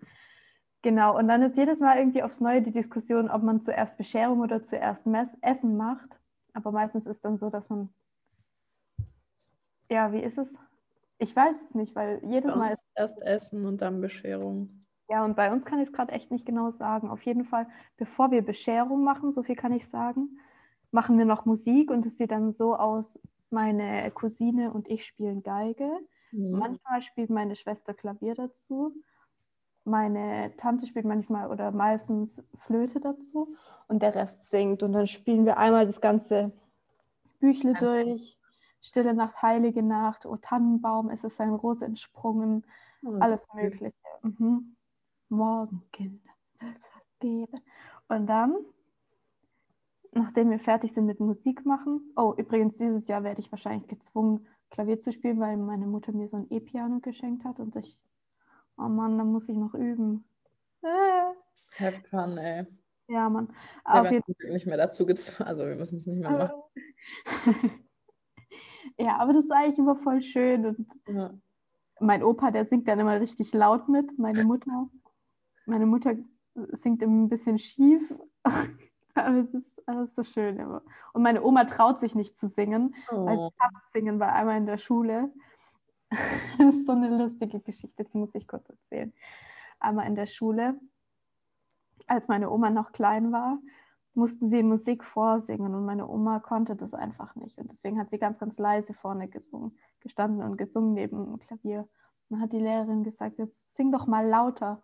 Genau, 0.82 1.18
und 1.18 1.28
dann 1.28 1.42
ist 1.42 1.58
jedes 1.58 1.80
Mal 1.80 1.98
irgendwie 1.98 2.24
aufs 2.24 2.40
Neue 2.40 2.62
die 2.62 2.72
Diskussion, 2.72 3.30
ob 3.30 3.44
man 3.44 3.62
zuerst 3.62 3.98
Bescherung 3.98 4.40
oder 4.40 4.62
zuerst 4.62 5.06
Mess 5.06 5.30
Essen 5.42 5.76
macht. 5.76 6.10
Aber 6.54 6.72
meistens 6.72 7.06
ist 7.06 7.26
dann 7.26 7.38
so, 7.38 7.50
dass 7.50 7.68
man, 7.70 7.90
ja, 9.90 10.14
wie 10.14 10.22
ist 10.22 10.38
es? 10.38 10.54
Ich 11.18 11.36
weiß 11.36 11.62
es 11.64 11.76
nicht, 11.76 11.96
weil 11.96 12.22
jedes 12.24 12.56
Mal 12.56 12.72
ist 12.72 12.86
erst 12.96 13.22
Essen 13.24 13.66
und 13.66 13.82
dann 13.82 14.00
Bescherung. 14.00 14.86
Ja, 15.10 15.26
und 15.26 15.36
bei 15.36 15.52
uns 15.52 15.66
kann 15.66 15.80
ich 15.80 15.88
es 15.88 15.94
gerade 15.94 16.14
echt 16.14 16.32
nicht 16.32 16.46
genau 16.46 16.72
sagen. 16.72 17.10
Auf 17.10 17.24
jeden 17.24 17.44
Fall, 17.44 17.68
bevor 17.98 18.32
wir 18.32 18.42
Bescherung 18.42 19.04
machen, 19.04 19.32
so 19.32 19.44
viel 19.44 19.56
kann 19.56 19.74
ich 19.74 19.88
sagen, 19.90 20.40
machen 20.92 21.18
wir 21.18 21.26
noch 21.26 21.46
Musik 21.46 21.92
und 21.92 22.06
es 22.06 22.18
sieht 22.18 22.32
dann 22.32 22.52
so 22.52 22.76
aus, 22.76 23.20
meine 23.50 24.12
Cousine 24.12 24.72
und 24.72 24.88
ich 24.88 25.06
spielen 25.06 25.44
Geige. 25.44 25.90
Mhm. 26.32 26.60
Manchmal 26.60 27.02
spielt 27.02 27.30
meine 27.30 27.56
Schwester 27.56 27.94
Klavier 27.94 28.36
dazu. 28.36 28.94
Meine 29.86 30.56
Tante 30.58 30.86
spielt 30.86 31.06
manchmal 31.06 31.50
oder 31.50 31.72
meistens 31.72 32.44
Flöte 32.60 33.00
dazu 33.00 33.56
und 33.88 34.04
der 34.04 34.14
Rest 34.14 34.50
singt. 34.50 34.84
Und 34.84 34.94
dann 34.94 35.08
spielen 35.08 35.46
wir 35.46 35.58
einmal 35.58 35.86
das 35.86 36.02
ganze 36.02 36.52
Büchle 37.40 37.74
ja. 37.74 37.80
durch. 37.80 38.38
Stille 38.82 39.14
Nacht, 39.14 39.42
Heilige 39.42 39.84
Nacht, 39.84 40.26
O 40.26 40.38
Tannenbaum, 40.38 41.10
es 41.10 41.24
ist 41.24 41.36
sein 41.36 41.54
Rose 41.54 41.84
entsprungen, 41.84 42.66
oh, 43.04 43.18
alles 43.20 43.46
Mögliche. 43.54 43.94
Mhm. 44.22 44.78
Morgenkind, 45.28 46.22
gebe. 47.20 47.58
Und 48.08 48.28
dann 48.28 48.56
nachdem 50.12 50.50
wir 50.50 50.60
fertig 50.60 50.94
sind 50.94 51.06
mit 51.06 51.20
Musik 51.20 51.66
machen. 51.66 52.12
Oh, 52.16 52.34
übrigens, 52.38 52.78
dieses 52.78 53.08
Jahr 53.08 53.24
werde 53.24 53.42
ich 53.42 53.52
wahrscheinlich 53.52 53.88
gezwungen, 53.88 54.48
Klavier 54.70 55.00
zu 55.00 55.12
spielen, 55.12 55.40
weil 55.40 55.58
meine 55.58 55.88
Mutter 55.88 56.12
mir 56.12 56.28
so 56.28 56.38
ein 56.38 56.48
E-Piano 56.50 57.00
geschenkt 57.00 57.44
hat 57.44 57.60
und 57.60 57.76
ich, 57.76 57.98
oh 58.78 58.88
Mann, 58.88 59.18
da 59.18 59.24
muss 59.24 59.50
ich 59.50 59.58
noch 59.58 59.74
üben. 59.74 60.26
Äh. 60.82 61.34
Have 61.78 62.02
fun, 62.10 62.38
ey. 62.38 62.66
Ja, 63.08 63.30
Mann. 63.30 63.50
Wir 63.86 64.04
werden 64.04 64.24
nicht 64.50 64.68
mehr 64.68 64.78
dazu 64.78 65.06
gezwungen, 65.06 65.48
also 65.48 65.66
wir 65.66 65.76
müssen 65.76 65.98
es 65.98 66.06
nicht 66.06 66.20
mehr 66.20 66.30
machen. 66.30 66.62
ja, 69.00 69.18
aber 69.18 69.34
das 69.34 69.46
ist 69.46 69.52
eigentlich 69.52 69.80
immer 69.80 69.96
voll 69.96 70.22
schön 70.22 70.66
und 70.68 70.88
ja. 71.08 71.34
mein 72.00 72.22
Opa, 72.22 72.52
der 72.52 72.66
singt 72.66 72.88
dann 72.88 73.00
immer 73.00 73.20
richtig 73.20 73.52
laut 73.54 73.90
mit, 73.90 74.20
meine 74.20 74.44
Mutter. 74.44 74.90
Meine 75.66 75.88
Mutter 75.88 76.16
singt 76.74 77.02
immer 77.02 77.24
ein 77.24 77.30
bisschen 77.30 77.58
schief. 77.58 78.14
Aber 79.26 79.44
das 79.44 79.54
ist, 79.54 79.68
das 79.86 80.10
ist 80.10 80.16
so 80.16 80.24
schön 80.24 80.58
immer. 80.58 80.82
Und 81.14 81.24
meine 81.24 81.44
Oma 81.44 81.66
traut 81.66 82.00
sich 82.00 82.16
nicht 82.16 82.38
zu 82.38 82.48
singen, 82.48 82.96
oh. 83.12 83.26
weil 83.26 83.38
sie 83.38 83.50
hasst 83.60 83.94
singen 83.94 84.20
war 84.20 84.34
einmal 84.34 84.58
in 84.58 84.66
der 84.66 84.78
Schule. 84.78 85.32
das 86.58 86.76
ist 86.76 86.86
so 86.86 86.92
eine 86.94 87.10
lustige 87.10 87.60
Geschichte, 87.60 88.04
die 88.04 88.18
muss 88.18 88.34
ich 88.34 88.48
kurz 88.48 88.68
erzählen. 88.70 89.14
Einmal 89.80 90.08
in 90.08 90.16
der 90.16 90.26
Schule, 90.26 90.80
als 92.08 92.28
meine 92.28 92.50
Oma 92.50 92.70
noch 92.70 92.92
klein 92.92 93.32
war, 93.32 93.60
mussten 94.14 94.48
sie 94.48 94.64
Musik 94.64 95.04
vorsingen 95.04 95.74
und 95.74 95.86
meine 95.86 96.08
Oma 96.08 96.40
konnte 96.40 96.76
das 96.76 96.94
einfach 96.94 97.36
nicht. 97.36 97.58
Und 97.58 97.72
deswegen 97.72 98.00
hat 98.00 98.10
sie 98.10 98.18
ganz, 98.18 98.40
ganz 98.40 98.58
leise 98.58 98.94
vorne 98.94 99.28
gesungen, 99.28 99.78
gestanden 100.02 100.44
und 100.44 100.58
gesungen 100.58 100.94
neben 100.94 101.26
dem 101.26 101.40
Klavier. 101.40 101.82
Und 101.82 101.90
dann 102.30 102.42
hat 102.42 102.52
die 102.52 102.60
Lehrerin 102.60 103.04
gesagt, 103.04 103.38
jetzt 103.38 103.76
sing 103.76 103.92
doch 103.92 104.08
mal 104.08 104.28
lauter. 104.28 104.82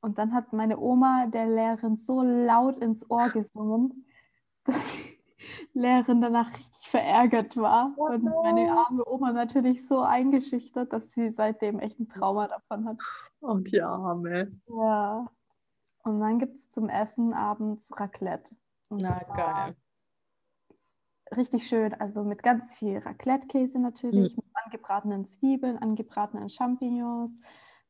Und 0.00 0.18
dann 0.18 0.32
hat 0.32 0.52
meine 0.52 0.78
Oma 0.78 1.26
der 1.26 1.46
Lehrerin 1.46 1.96
so 1.96 2.22
laut 2.22 2.78
ins 2.78 3.08
Ohr 3.10 3.28
gesungen, 3.28 4.06
dass 4.64 4.96
die 4.96 5.18
Lehrerin 5.74 6.20
danach 6.20 6.50
richtig 6.56 6.88
verärgert 6.88 7.56
war. 7.56 7.92
Oh 7.96 8.06
und 8.06 8.24
meine 8.24 8.72
arme 8.72 9.04
Oma 9.06 9.32
natürlich 9.32 9.86
so 9.86 10.00
eingeschüchtert, 10.00 10.92
dass 10.92 11.12
sie 11.12 11.30
seitdem 11.30 11.78
echt 11.78 11.98
ein 12.00 12.08
Trauma 12.08 12.48
davon 12.48 12.86
hat. 12.86 12.98
Und 13.40 13.70
die 13.72 13.80
Arme. 13.82 14.52
Ja. 14.66 15.26
Und 16.02 16.20
dann 16.20 16.38
gibt 16.38 16.56
es 16.56 16.70
zum 16.70 16.88
Essen 16.88 17.34
abends 17.34 17.90
Raclette. 17.98 18.54
Und 18.88 19.02
Na, 19.02 19.20
geil. 19.34 19.76
Richtig 21.36 21.68
schön, 21.68 21.94
also 21.94 22.24
mit 22.24 22.42
ganz 22.42 22.74
viel 22.74 22.98
Raclette-Käse 22.98 23.78
natürlich, 23.78 24.34
Mhm. 24.36 24.42
mit 24.44 24.56
angebratenen 24.64 25.26
Zwiebeln, 25.26 25.78
angebratenen 25.78 26.48
Champignons, 26.50 27.32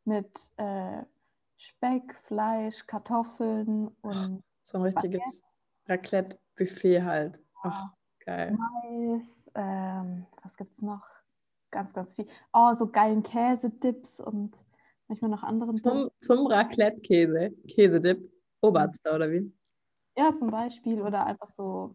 mit 0.05 0.51
äh, 0.59 1.05
Speck, 1.61 2.15
Fleisch, 2.25 2.87
Kartoffeln 2.87 3.89
und 4.01 4.43
So 4.63 4.79
ein 4.79 4.85
richtiges 4.85 5.43
Raclette-Buffet 5.87 7.03
halt. 7.05 7.39
Ach, 7.63 7.93
geil. 8.25 8.57
Mais. 8.57 9.29
Ähm, 9.55 10.27
was 10.43 10.57
gibt 10.57 10.73
es 10.73 10.81
noch? 10.81 11.07
Ganz, 11.71 11.93
ganz 11.93 12.15
viel. 12.15 12.27
Oh, 12.55 12.75
so 12.75 12.87
geilen 12.87 13.23
Käsedips 13.23 14.21
und 14.21 14.57
manchmal 15.07 15.31
noch 15.31 15.43
anderen 15.43 15.77
Dips. 15.77 15.91
Zum, 15.91 16.11
zum 16.21 16.47
Raclette-Käse. 16.47 17.51
Käsedip. 17.69 18.33
Oberster, 18.63 19.17
oder 19.17 19.31
wie? 19.31 19.53
Ja, 20.17 20.35
zum 20.35 20.51
Beispiel. 20.51 21.03
Oder 21.03 21.27
einfach 21.27 21.51
so 21.51 21.95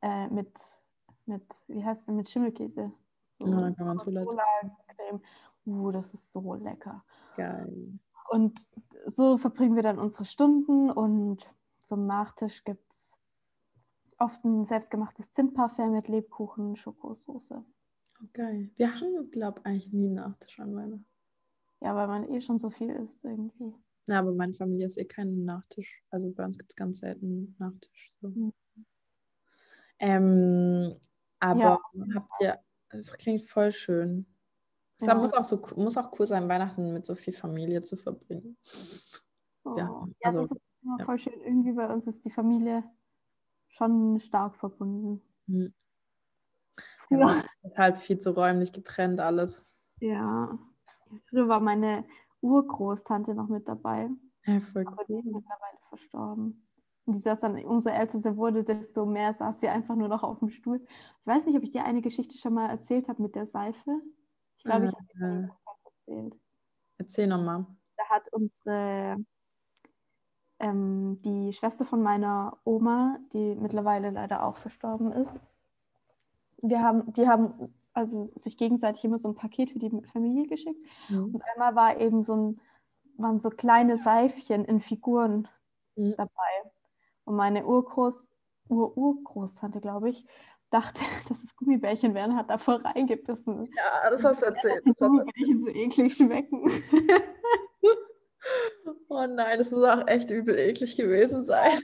äh, 0.00 0.28
mit, 0.28 0.52
mit, 1.26 1.42
wie 1.66 1.84
heißt 1.84 2.06
denn, 2.06 2.14
mit 2.14 2.30
Schimmelkäse. 2.30 2.92
So 3.30 3.46
Ja, 3.46 3.62
dann 3.62 3.74
kann 3.74 3.86
man 3.88 3.98
zuleiten. 3.98 4.28
Cola-Creme. 4.28 5.22
Uh, 5.66 5.90
das 5.90 6.14
ist 6.14 6.32
so 6.32 6.54
lecker. 6.54 7.04
Geil. 7.36 7.98
Und 8.30 8.68
so 9.06 9.38
verbringen 9.38 9.74
wir 9.74 9.82
dann 9.82 9.98
unsere 9.98 10.24
Stunden 10.24 10.88
und 10.88 11.52
zum 11.82 12.06
Nachtisch 12.06 12.62
gibt 12.62 12.92
es 12.92 13.16
oft 14.18 14.44
ein 14.44 14.66
selbstgemachtes 14.66 15.32
Zimtparfait 15.32 15.90
mit 15.90 16.06
Lebkuchen, 16.06 16.76
Schokosoße. 16.76 17.64
Geil. 18.32 18.70
Wir 18.76 18.94
haben, 18.94 19.30
glaube 19.30 19.60
ich, 19.60 19.66
eigentlich 19.66 19.92
nie 19.92 20.06
einen 20.06 20.14
Nachtisch 20.14 20.58
an 20.58 20.74
Weihnachten. 20.74 21.06
Ja, 21.82 21.94
weil 21.94 22.06
man 22.08 22.24
eh 22.32 22.40
schon 22.40 22.58
so 22.58 22.70
viel 22.70 22.88
isst 22.90 23.22
irgendwie. 23.24 23.74
Ja, 24.08 24.18
aber 24.18 24.32
meine 24.34 24.52
Familie 24.54 24.86
ist 24.86 24.98
eh 24.98 25.06
kein 25.06 25.44
Nachtisch. 25.46 26.02
Also 26.10 26.30
bei 26.32 26.44
uns 26.44 26.58
gibt 26.58 26.70
es 26.72 26.76
ganz 26.76 26.98
selten 27.00 27.24
einen 27.26 27.56
Nachtisch. 27.58 28.10
So. 28.20 28.34
Mhm. 28.34 28.52
Ähm, 30.00 30.94
aber 31.40 31.76
Ja. 31.76 31.80
habt 32.14 32.32
ihr, 32.40 32.58
es 32.90 33.12
klingt 33.18 33.42
voll 33.42 33.72
schön. 33.72 34.26
Es 35.00 35.06
Ja. 35.06 35.14
muss, 35.14 35.32
auch 35.32 35.44
so, 35.44 35.60
muss 35.76 35.96
auch 35.96 36.18
cool 36.18 36.26
sein, 36.26 36.48
Weihnachten 36.48 36.92
mit 36.92 37.06
so 37.06 37.14
viel 37.14 37.32
Familie 37.32 37.82
zu 37.82 37.96
verbringen. 37.96 38.56
Oh. 39.64 39.70
Ja, 39.78 39.86
Ja, 40.20 40.28
also, 40.28 40.46
das 40.48 40.50
ist 40.58 40.82
immer 40.82 40.98
ja. 40.98 41.04
voll 41.06 41.18
schön. 41.18 41.40
Irgendwie 41.40 41.72
bei 41.72 41.92
uns 41.92 42.06
ist 42.06 42.24
die 42.24 42.30
Familie 42.30 42.84
schon 43.68 44.20
stark 44.20 44.56
verbunden. 44.56 45.22
Hm. 45.48 45.66
Früher, 47.08 47.26
Ja, 47.26 47.42
ist 47.62 47.78
halt 47.78 47.98
viel 47.98 48.18
zu 48.18 48.30
räumlich 48.30 48.72
getrennt 48.72 49.20
alles. 49.20 49.66
ja. 50.00 50.58
Früher 51.28 51.48
war 51.48 51.60
meine 51.60 52.04
Urgroßtante 52.40 53.34
noch 53.34 53.48
mit 53.48 53.68
dabei, 53.68 54.10
Ja, 54.46 54.60
voll 54.60 54.84
aber 54.84 55.04
die 55.06 55.18
ist 55.18 55.26
mittlerweile 55.32 55.78
verstorben. 55.90 56.68
Und 57.06 57.14
die 57.16 57.20
saß 57.20 57.40
dann, 57.40 57.64
umso 57.64 57.90
älter 57.90 58.18
sie 58.20 58.36
wurde, 58.36 58.64
desto 58.64 59.06
mehr 59.06 59.34
saß 59.34 59.60
sie 59.60 59.68
einfach 59.68 59.96
nur 59.96 60.08
noch 60.08 60.22
auf 60.24 60.40
dem 60.40 60.50
Stuhl. 60.50 60.84
Ich 60.86 61.26
weiß 61.26 61.46
nicht, 61.46 61.56
ob 61.56 61.64
ich 61.64 61.72
dir 61.72 61.84
eine 61.84 62.02
Geschichte 62.02 62.38
schon 62.38 62.54
mal 62.54 62.68
erzählt 62.70 63.08
habe 63.08 63.22
mit 63.22 63.34
der 63.36 63.46
Seife. 63.46 64.02
Ich 64.60 64.64
glaube, 64.64 64.84
ich 64.84 64.92
habe 64.92 65.06
dir 65.18 65.42
Äh. 65.46 65.48
erzählt. 66.06 66.40
Erzähl 66.98 67.26
nochmal. 67.26 67.66
Da 67.98 68.04
hat 68.08 68.28
unsere, 68.32 69.24
ähm, 70.58 71.20
die 71.22 71.52
Schwester 71.52 71.84
von 71.84 72.02
meiner 72.02 72.58
Oma, 72.64 73.18
die 73.32 73.54
mittlerweile 73.54 74.10
leider 74.10 74.44
auch 74.44 74.58
verstorben 74.58 75.12
ist, 75.12 75.40
wir 76.62 76.80
haben, 76.82 77.12
die 77.14 77.26
haben 77.28 77.74
also 77.92 78.22
sich 78.22 78.56
gegenseitig 78.56 79.04
immer 79.04 79.18
so 79.18 79.28
ein 79.28 79.34
Paket 79.34 79.70
für 79.70 79.78
die 79.78 79.90
Familie 80.12 80.46
geschickt. 80.46 80.86
Mhm. 81.08 81.32
Und 81.32 81.42
einmal 81.54 81.74
war 81.74 82.00
eben 82.00 82.22
so 82.22 82.36
ein, 82.36 82.60
waren 83.16 83.40
so 83.40 83.50
kleine 83.50 83.96
Seifchen 83.96 84.64
in 84.64 84.80
Figuren 84.80 85.48
Mhm. 85.96 86.14
dabei. 86.16 86.32
Und 87.24 87.36
meine 87.36 87.66
Urgroß, 87.66 88.30
Ur-Urgroßtante, 88.68 89.80
glaube 89.80 90.10
ich, 90.10 90.26
dachte, 90.70 91.00
dass 91.28 91.42
es 91.42 91.54
Gummibärchen 91.56 92.14
wären, 92.14 92.36
hat 92.36 92.50
da 92.50 92.58
voll 92.58 92.76
reingebissen. 92.76 93.66
Ja, 93.76 94.10
das 94.10 94.24
hast 94.24 94.42
du 94.42 94.46
erzählt. 94.46 94.82
Das 94.84 94.96
Gummibärchen 94.96 95.64
so 95.64 95.70
eklig 95.70 96.14
schmecken. 96.14 96.64
Oh 99.08 99.26
nein, 99.28 99.58
das 99.58 99.70
muss 99.70 99.84
auch 99.84 100.06
echt 100.06 100.30
übel 100.30 100.58
eklig 100.58 100.96
gewesen 100.96 101.44
sein. 101.44 101.80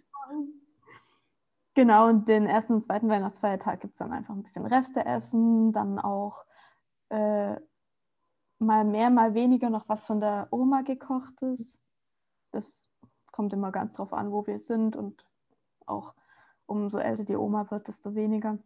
Genau, 1.74 2.08
und 2.08 2.26
den 2.28 2.46
ersten 2.46 2.74
und 2.74 2.82
zweiten 2.82 3.08
Weihnachtsfeiertag 3.08 3.80
gibt 3.80 3.94
es 3.94 3.98
dann 3.98 4.12
einfach 4.12 4.34
ein 4.34 4.42
bisschen 4.42 4.64
Reste 4.64 5.04
essen, 5.04 5.72
dann 5.72 5.98
auch 5.98 6.46
äh, 7.10 7.56
mal 8.58 8.84
mehr, 8.84 9.10
mal 9.10 9.34
weniger 9.34 9.68
noch 9.68 9.88
was 9.88 10.06
von 10.06 10.20
der 10.20 10.48
Oma 10.50 10.80
gekochtes. 10.82 11.78
Das 12.52 12.88
kommt 13.32 13.52
immer 13.52 13.72
ganz 13.72 13.94
drauf 13.94 14.14
an, 14.14 14.32
wo 14.32 14.46
wir 14.46 14.58
sind 14.58 14.96
und 14.96 15.26
auch 15.84 16.14
umso 16.64 16.98
älter 16.98 17.24
die 17.24 17.36
Oma 17.36 17.70
wird, 17.70 17.88
desto 17.88 18.14
weniger. 18.14 18.58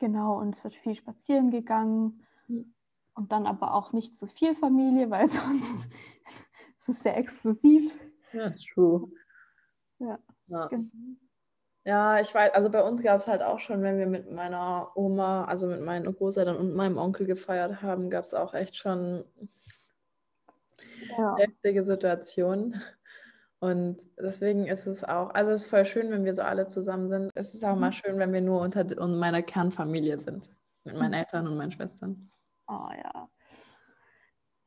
Genau, 0.00 0.38
und 0.40 0.54
es 0.56 0.64
wird 0.64 0.74
viel 0.74 0.94
spazieren 0.94 1.50
gegangen 1.50 2.20
Mhm. 2.48 2.74
und 3.14 3.32
dann 3.32 3.46
aber 3.46 3.74
auch 3.74 3.92
nicht 3.92 4.16
zu 4.16 4.26
viel 4.26 4.54
Familie, 4.54 5.08
weil 5.10 5.28
sonst 5.28 5.88
ist 6.80 6.88
es 6.88 7.00
sehr 7.02 7.16
exklusiv. 7.16 7.94
Ja, 8.32 8.50
true. 8.50 9.08
Ja. 9.98 10.18
Ja. 10.48 10.66
Genau. 10.68 10.90
Ja, 11.84 12.20
ich 12.20 12.34
weiß, 12.34 12.52
also 12.54 12.70
bei 12.70 12.82
uns 12.82 13.02
gab 13.02 13.18
es 13.18 13.28
halt 13.28 13.42
auch 13.42 13.60
schon, 13.60 13.82
wenn 13.82 13.98
wir 13.98 14.06
mit 14.06 14.30
meiner 14.32 14.92
Oma, 14.96 15.44
also 15.46 15.66
mit 15.68 15.82
meinen 15.82 16.14
Großeltern 16.14 16.56
und 16.56 16.74
meinem 16.74 16.98
Onkel 16.98 17.26
gefeiert 17.26 17.82
haben, 17.82 18.10
gab 18.10 18.24
es 18.24 18.34
auch 18.34 18.54
echt 18.54 18.76
schon 18.76 19.24
Ja. 21.18 21.36
heftige 21.38 21.84
Situationen. 21.84 22.80
Und 23.64 24.06
deswegen 24.18 24.66
ist 24.66 24.86
es 24.86 25.04
auch, 25.04 25.30
also 25.30 25.52
es 25.52 25.62
ist 25.62 25.70
voll 25.70 25.86
schön, 25.86 26.10
wenn 26.10 26.26
wir 26.26 26.34
so 26.34 26.42
alle 26.42 26.66
zusammen 26.66 27.08
sind. 27.08 27.30
Es 27.34 27.54
ist 27.54 27.64
auch 27.64 27.76
mal 27.76 27.92
schön, 27.92 28.18
wenn 28.18 28.30
wir 28.30 28.42
nur 28.42 28.60
unter 28.60 28.84
meiner 29.06 29.40
Kernfamilie 29.40 30.20
sind. 30.20 30.50
Mit 30.84 30.98
meinen 30.98 31.14
Eltern 31.14 31.46
und 31.46 31.56
meinen 31.56 31.70
Schwestern. 31.70 32.30
Oh 32.68 32.88
ja. 32.94 33.30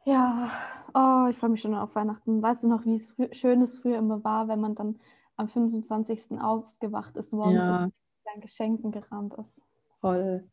Ja, 0.05 0.49
oh, 0.95 1.27
ich 1.29 1.38
freue 1.38 1.51
mich 1.51 1.62
schon 1.62 1.75
auf 1.75 1.93
Weihnachten. 1.93 2.41
Weißt 2.41 2.63
du 2.63 2.69
noch, 2.69 2.86
wie 2.86 2.95
es 2.95 3.05
frü 3.05 3.31
schön 3.33 3.62
es 3.62 3.77
früher 3.77 3.99
immer 3.99 4.23
war, 4.23 4.47
wenn 4.47 4.62
man 4.62 4.73
dann 4.73 4.99
am 5.36 5.47
25. 5.47 6.39
aufgewacht 6.41 7.15
ist, 7.17 7.31
morgens 7.31 7.67
Ja. 7.67 7.75
und 7.77 7.83
mit 7.86 7.93
seinen 8.25 8.41
Geschenken 8.41 8.91
gerannt 8.91 9.36
ist? 9.36 9.62
Voll. 10.01 10.49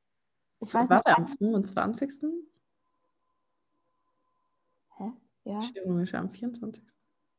Ich 0.61 0.75
weiß 0.75 0.91
War 0.91 1.01
der 1.03 1.17
am 1.17 1.27
25.? 1.29 2.25
Hä? 4.99 5.13
Ja, 5.45 5.61
Chirurgisch 5.61 6.13
am 6.13 6.29
24. 6.29 6.85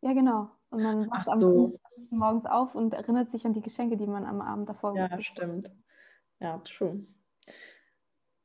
ja, 0.02 0.14
genau. 0.14 0.50
Und 0.76 0.82
man 0.84 1.10
wacht 1.10 1.28
Ach 1.28 1.28
am 1.30 1.40
so. 1.40 1.48
25. 1.48 2.18
morgens 2.18 2.46
auf 2.46 2.76
und 2.76 2.94
erinnert 2.94 3.32
sich 3.32 3.46
an 3.46 3.54
die 3.54 3.62
Geschenke, 3.62 3.96
die 3.96 4.08
man 4.08 4.26
am 4.26 4.42
Abend 4.42 4.68
davor 4.68 4.94
Ja, 4.94 5.08
hat. 5.10 5.22
stimmt. 5.22 5.72
Ja, 6.40 6.60
true. 6.60 7.06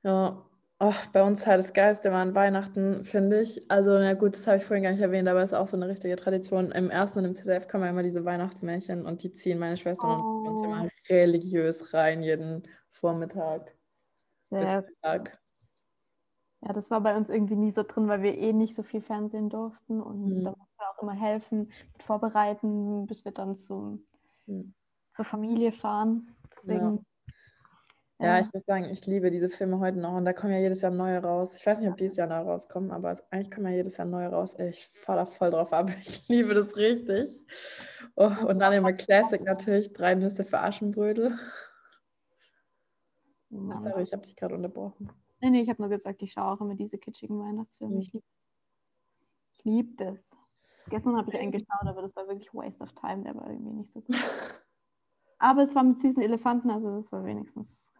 Ja, 0.05 0.47
ach, 0.79 1.09
bei 1.13 1.23
uns 1.23 1.47
halt 1.47 1.59
das 1.59 1.75
Geilste 1.75 2.09
immer 2.09 2.19
an 2.19 2.35
Weihnachten, 2.35 3.05
finde 3.05 3.43
ich. 3.43 3.71
Also, 3.71 3.99
na 3.99 4.15
gut, 4.15 4.35
das 4.35 4.47
habe 4.47 4.57
ich 4.57 4.65
vorhin 4.65 4.83
gar 4.85 4.93
nicht 4.93 5.01
erwähnt, 5.03 5.29
aber 5.29 5.43
es 5.43 5.51
ist 5.53 5.57
auch 5.59 5.67
so 5.67 5.77
eine 5.77 5.89
richtige 5.89 6.17
Tradition. 6.17 6.73
Im 6.73 6.89
ersten 6.91 7.19
und 7.19 7.27
im 7.27 7.35
ZDF 7.37 7.69
kommen 7.69 7.85
ja 7.85 7.91
immer 7.91 8.03
diese 8.03 8.25
Weihnachtsmärchen 8.25 9.05
und 9.05 9.23
die 9.23 9.33
ziehen 9.33 9.59
meine 9.59 9.77
Schwestern 9.77 10.11
und 10.11 10.27
uns 10.45 10.63
Oh. 10.63 10.65
immer 10.65 10.89
religiös 11.09 11.93
rein, 11.93 12.23
jeden 12.23 12.67
Vormittag 12.91 13.77
bis 14.59 14.73
Sehr 14.73 14.85
Mittag. 14.87 15.41
Ja, 16.63 16.73
das 16.75 16.91
war 16.91 17.01
bei 17.01 17.17
uns 17.17 17.31
irgendwie 17.31 17.57
nie 17.57 17.71
so 17.71 17.83
drin, 17.83 18.07
weil 18.09 18.23
wir 18.23 18.37
eh 18.37 18.53
nicht 18.53 18.75
so 18.75 18.83
viel 18.83 19.01
Fernsehen 19.01 19.49
durften 19.49 20.01
und 20.03 20.35
Mhm. 20.35 20.45
da 20.45 20.51
wir 20.53 20.67
auch 21.01 21.03
immer 21.03 21.13
helfen 21.19 21.71
mit 21.93 22.03
Vorbereiten, 22.03 23.07
bis 23.07 23.25
wir 23.25 23.33
dann 23.33 23.57
zum, 23.57 24.07
Mhm. 24.47 24.75
zur 25.15 25.25
Familie 25.25 25.73
fahren. 25.73 26.37
Deswegen, 26.57 27.05
Ja, 28.19 28.39
ja, 28.39 28.41
ich 28.41 28.53
muss 28.53 28.65
sagen, 28.67 28.85
ich 28.85 29.07
liebe 29.07 29.31
diese 29.31 29.49
Filme 29.49 29.79
heute 29.79 29.99
noch 29.99 30.13
und 30.15 30.27
da 30.27 30.35
kommen 30.35 30.53
ja 30.53 30.59
jedes 30.59 30.83
Jahr 30.83 30.93
neue 30.93 31.19
raus. 31.23 31.57
Ich 31.57 31.65
weiß 31.65 31.81
nicht, 31.81 31.89
ob 31.89 31.97
dieses 31.97 32.19
Jahr 32.19 32.27
neu 32.29 32.37
rauskommen, 32.51 32.91
aber 32.91 33.17
eigentlich 33.31 33.51
kommen 33.51 33.67
ja 33.69 33.77
jedes 33.77 33.97
Jahr 33.97 34.07
neue 34.07 34.29
raus. 34.29 34.59
Ich 34.59 34.89
fahre 34.89 35.21
da 35.21 35.25
voll 35.25 35.51
drauf 35.51 35.73
ab. 35.73 35.89
Ich 36.01 36.29
liebe 36.29 36.53
das 36.53 36.77
richtig. 36.77 37.41
Oh, 38.17 38.31
und 38.47 38.59
dann 38.59 38.75
immer 38.75 38.93
Classic 38.93 39.41
natürlich, 39.43 39.95
drei 39.95 40.15
Nüsse 40.15 40.45
für 40.45 40.61
Aschenbrödel. 40.61 41.39
ja. 43.51 43.83
Sorry, 43.83 44.03
ich 44.03 44.13
habe 44.13 44.23
dich 44.23 44.37
gerade 44.37 44.55
unterbrochen. 44.55 45.11
Nee, 45.41 45.51
nee, 45.51 45.63
ich 45.63 45.71
habe 45.71 45.81
nur 45.81 45.89
gesagt, 45.91 46.23
ich 46.23 46.33
schaue 46.33 46.53
auch 46.53 46.61
immer 46.61 46.75
diese 46.75 46.99
kitschigen 46.99 47.39
Weihnachtsfilme. 47.41 47.95
Mhm. 47.95 48.01
Ich 48.03 48.13
liebe 48.13 48.25
ich 49.53 49.65
lieb 49.65 49.97
das. 49.99 50.37
Gestern 50.91 51.17
habe 51.17 51.31
ich 51.31 51.39
einen 51.39 51.53
geschaut, 51.53 51.87
aber 51.87 52.03
das 52.03 52.15
war 52.17 52.27
wirklich 52.29 52.53
Waste 52.53 52.85
of 52.85 52.93
Time, 52.93 53.23
der 53.23 53.35
war 53.35 53.49
irgendwie 53.49 53.73
nicht 53.73 53.93
so 53.93 54.01
gut. 54.01 54.17
Aber 55.39 55.63
es 55.63 55.75
war 55.75 55.83
mit 55.83 55.99
süßen 55.99 56.23
Elefanten, 56.23 56.71
also 56.71 56.95
das 56.95 57.11
war 57.13 57.25
wenigstens 57.25 57.91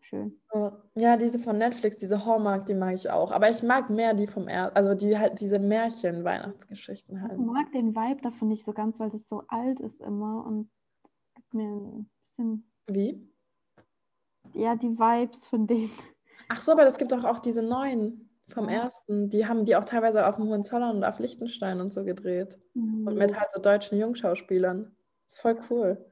schön. 0.00 0.40
Ja, 0.94 1.16
diese 1.16 1.38
von 1.38 1.58
Netflix, 1.58 1.98
diese 1.98 2.24
Hallmark, 2.24 2.64
die 2.64 2.74
mag 2.74 2.94
ich 2.94 3.10
auch. 3.10 3.32
Aber 3.32 3.50
ich 3.50 3.62
mag 3.62 3.90
mehr 3.90 4.14
die 4.14 4.26
vom 4.26 4.48
er 4.48 4.74
also 4.74 4.94
die 4.94 5.18
halt 5.18 5.40
diese 5.40 5.58
Märchen-Weihnachtsgeschichten 5.58 7.16
Ich 7.16 7.22
halt. 7.22 7.38
mag 7.38 7.70
den 7.72 7.94
Vibe 7.94 8.22
davon 8.22 8.48
nicht 8.48 8.64
so 8.64 8.72
ganz, 8.72 8.98
weil 8.98 9.10
das 9.10 9.28
so 9.28 9.42
alt 9.48 9.80
ist 9.80 10.00
immer 10.00 10.46
und 10.46 10.70
das 11.02 11.20
gibt 11.34 11.52
mir 11.52 11.68
ein 11.68 12.10
bisschen, 12.22 12.70
Wie? 12.86 13.28
ja, 14.54 14.74
die 14.76 14.96
Vibes 14.98 15.46
von 15.46 15.66
denen. 15.66 15.90
Ach 16.48 16.60
so, 16.60 16.72
aber 16.72 16.86
es 16.86 16.96
gibt 16.96 17.12
doch 17.12 17.24
auch 17.24 17.40
diese 17.40 17.62
neuen 17.62 18.30
vom 18.48 18.68
ersten. 18.68 19.30
Die 19.30 19.46
haben 19.46 19.64
die 19.64 19.76
auch 19.76 19.84
teilweise 19.84 20.26
auf 20.26 20.36
dem 20.36 20.46
Hohenzollern 20.46 20.96
und 20.96 21.04
auf 21.04 21.18
Liechtenstein 21.18 21.80
und 21.80 21.92
so 21.92 22.04
gedreht. 22.04 22.58
Mhm. 22.74 23.06
Und 23.06 23.16
mit 23.16 23.38
halt 23.38 23.50
so 23.52 23.60
deutschen 23.60 23.98
Jungschauspielern. 23.98 24.94
ist 25.26 25.40
voll 25.40 25.58
cool. 25.70 26.04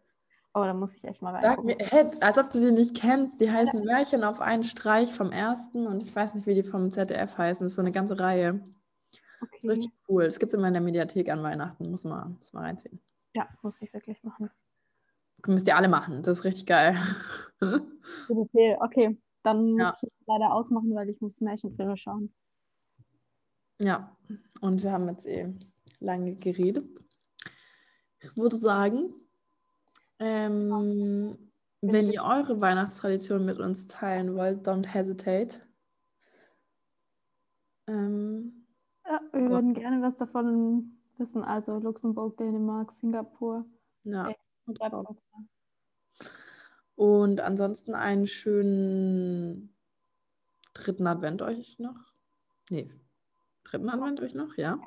Oh, 0.55 0.65
da 0.65 0.75
muss 0.75 0.95
ich 0.95 1.05
echt 1.05 1.23
mal 1.23 1.33
rein. 1.33 1.41
Sag 1.41 1.65
mir, 1.65 1.77
hey, 1.79 2.11
als 2.21 2.37
ob 2.37 2.51
du 2.51 2.61
die 2.61 2.73
nicht 2.73 2.95
kennst. 2.97 3.41
Die 3.41 3.51
heißen 3.51 3.83
ja. 3.83 3.87
Märchen 3.87 4.23
auf 4.23 4.41
einen 4.41 4.65
Streich 4.65 5.13
vom 5.13 5.33
ersten 5.33 5.87
und 5.87 6.03
ich 6.03 6.15
weiß 6.15 6.35
nicht, 6.35 6.47
wie 6.47 6.55
die 6.55 6.63
vom 6.63 6.91
ZDF 6.91 7.39
heißen. 7.39 7.65
Das 7.65 7.73
ist 7.73 7.77
so 7.77 7.83
eine 7.83 7.93
ganze 7.93 8.21
Reihe. 8.21 8.61
Okay. 9.41 9.51
Das 9.53 9.63
ist 9.63 9.71
richtig 9.71 9.93
cool. 10.09 10.25
Das 10.25 10.39
gibt 10.39 10.53
es 10.53 10.59
immer 10.59 10.69
in 10.69 10.75
der 10.75 10.83
Mediathek 10.83 11.31
an 11.31 11.43
Weihnachten. 11.43 11.91
Muss 11.91 12.05
man, 12.05 12.35
muss 12.35 12.53
man 12.53 12.65
reinziehen. 12.65 13.01
Ja, 13.35 13.49
muss 13.63 13.75
ich 13.81 13.93
wirklich 13.95 14.23
machen. 14.23 14.51
Müsst 15.47 15.67
ihr 15.67 15.77
alle 15.77 15.89
machen. 15.89 16.23
Das 16.23 16.39
ist 16.39 16.45
richtig 16.45 16.67
geil. 16.67 16.97
Okay, 18.29 18.77
okay. 18.81 19.23
Dann 19.45 19.79
ja. 19.79 19.87
muss 19.87 20.03
ich 20.03 20.22
leider 20.33 20.53
ausmachen, 20.55 20.95
weil 20.95 21.11
ich 21.11 21.21
muss 21.21 21.41
Märchenfilme 21.41 21.97
schauen. 21.97 22.33
Ja, 23.81 24.17
und 24.61 24.83
wir 24.83 24.93
haben 24.93 25.09
jetzt 25.09 25.27
eh 25.27 25.53
lange 26.01 26.37
geredet. 26.37 26.87
Ich 28.21 28.37
würde 28.37 28.57
sagen, 28.57 29.13
ähm, 30.19 31.53
wenn 31.81 32.11
ihr 32.11 32.23
eure 32.23 32.61
Weihnachtstradition 32.61 33.45
mit 33.45 33.59
uns 33.59 33.89
teilen 33.89 34.37
wollt, 34.37 34.67
don't 34.67 34.87
hesitate. 34.87 35.61
Ähm, 37.89 38.67
ja, 39.05 39.21
wir 39.33 39.51
würden 39.51 39.75
gerne 39.75 40.01
was 40.01 40.17
davon 40.17 41.01
wissen. 41.19 41.43
Also 41.43 41.79
Luxemburg, 41.79 42.37
Dänemark, 42.37 42.93
Singapur. 42.93 43.67
Ja. 44.05 44.33
Und, 44.65 44.81
und 46.95 47.41
ansonsten 47.41 47.95
einen 47.97 48.29
schönen 48.29 49.75
dritten 50.75 51.07
Advent 51.07 51.43
euch 51.43 51.79
noch. 51.79 52.13
Nee, 52.71 52.91
dritten 53.65 53.89
Advent 53.89 54.21
euch 54.21 54.35
noch, 54.35 54.57
ja. 54.57 54.81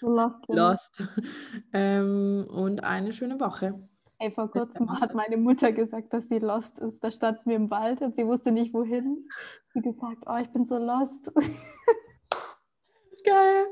So 0.00 0.08
lost. 0.08 0.44
lost. 0.48 1.02
ähm, 1.72 2.46
und 2.50 2.84
eine 2.84 3.12
schöne 3.12 3.38
Woche. 3.40 3.88
Ey, 4.18 4.30
vor 4.30 4.50
kurzem 4.50 4.98
hat 4.98 5.14
meine 5.14 5.36
Mutter 5.36 5.72
gesagt, 5.72 6.12
dass 6.14 6.28
sie 6.28 6.38
lost 6.38 6.78
ist. 6.78 7.04
Da 7.04 7.10
standen 7.10 7.50
wir 7.50 7.56
im 7.56 7.70
Wald 7.70 8.00
und 8.00 8.16
sie 8.16 8.26
wusste 8.26 8.50
nicht 8.50 8.72
wohin. 8.72 9.28
Sie 9.74 9.82
gesagt, 9.82 10.22
oh, 10.26 10.36
ich 10.36 10.48
bin 10.50 10.64
so 10.64 10.78
lost. 10.78 11.30
Geil. 13.24 13.66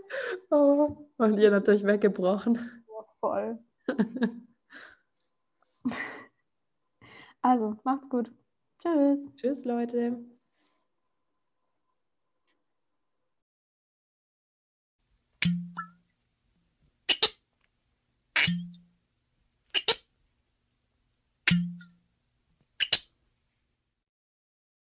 Oh. 0.51 1.09
Und 1.17 1.39
ihr 1.39 1.51
natürlich 1.51 1.85
weggebrochen. 1.85 2.57
Ja, 2.57 3.05
voll. 3.21 3.59
also, 7.41 7.77
macht's 7.85 8.09
gut. 8.11 8.31
Tschüss. 8.85 9.31
Tschüss, 9.37 9.65
Leute. 9.65 10.17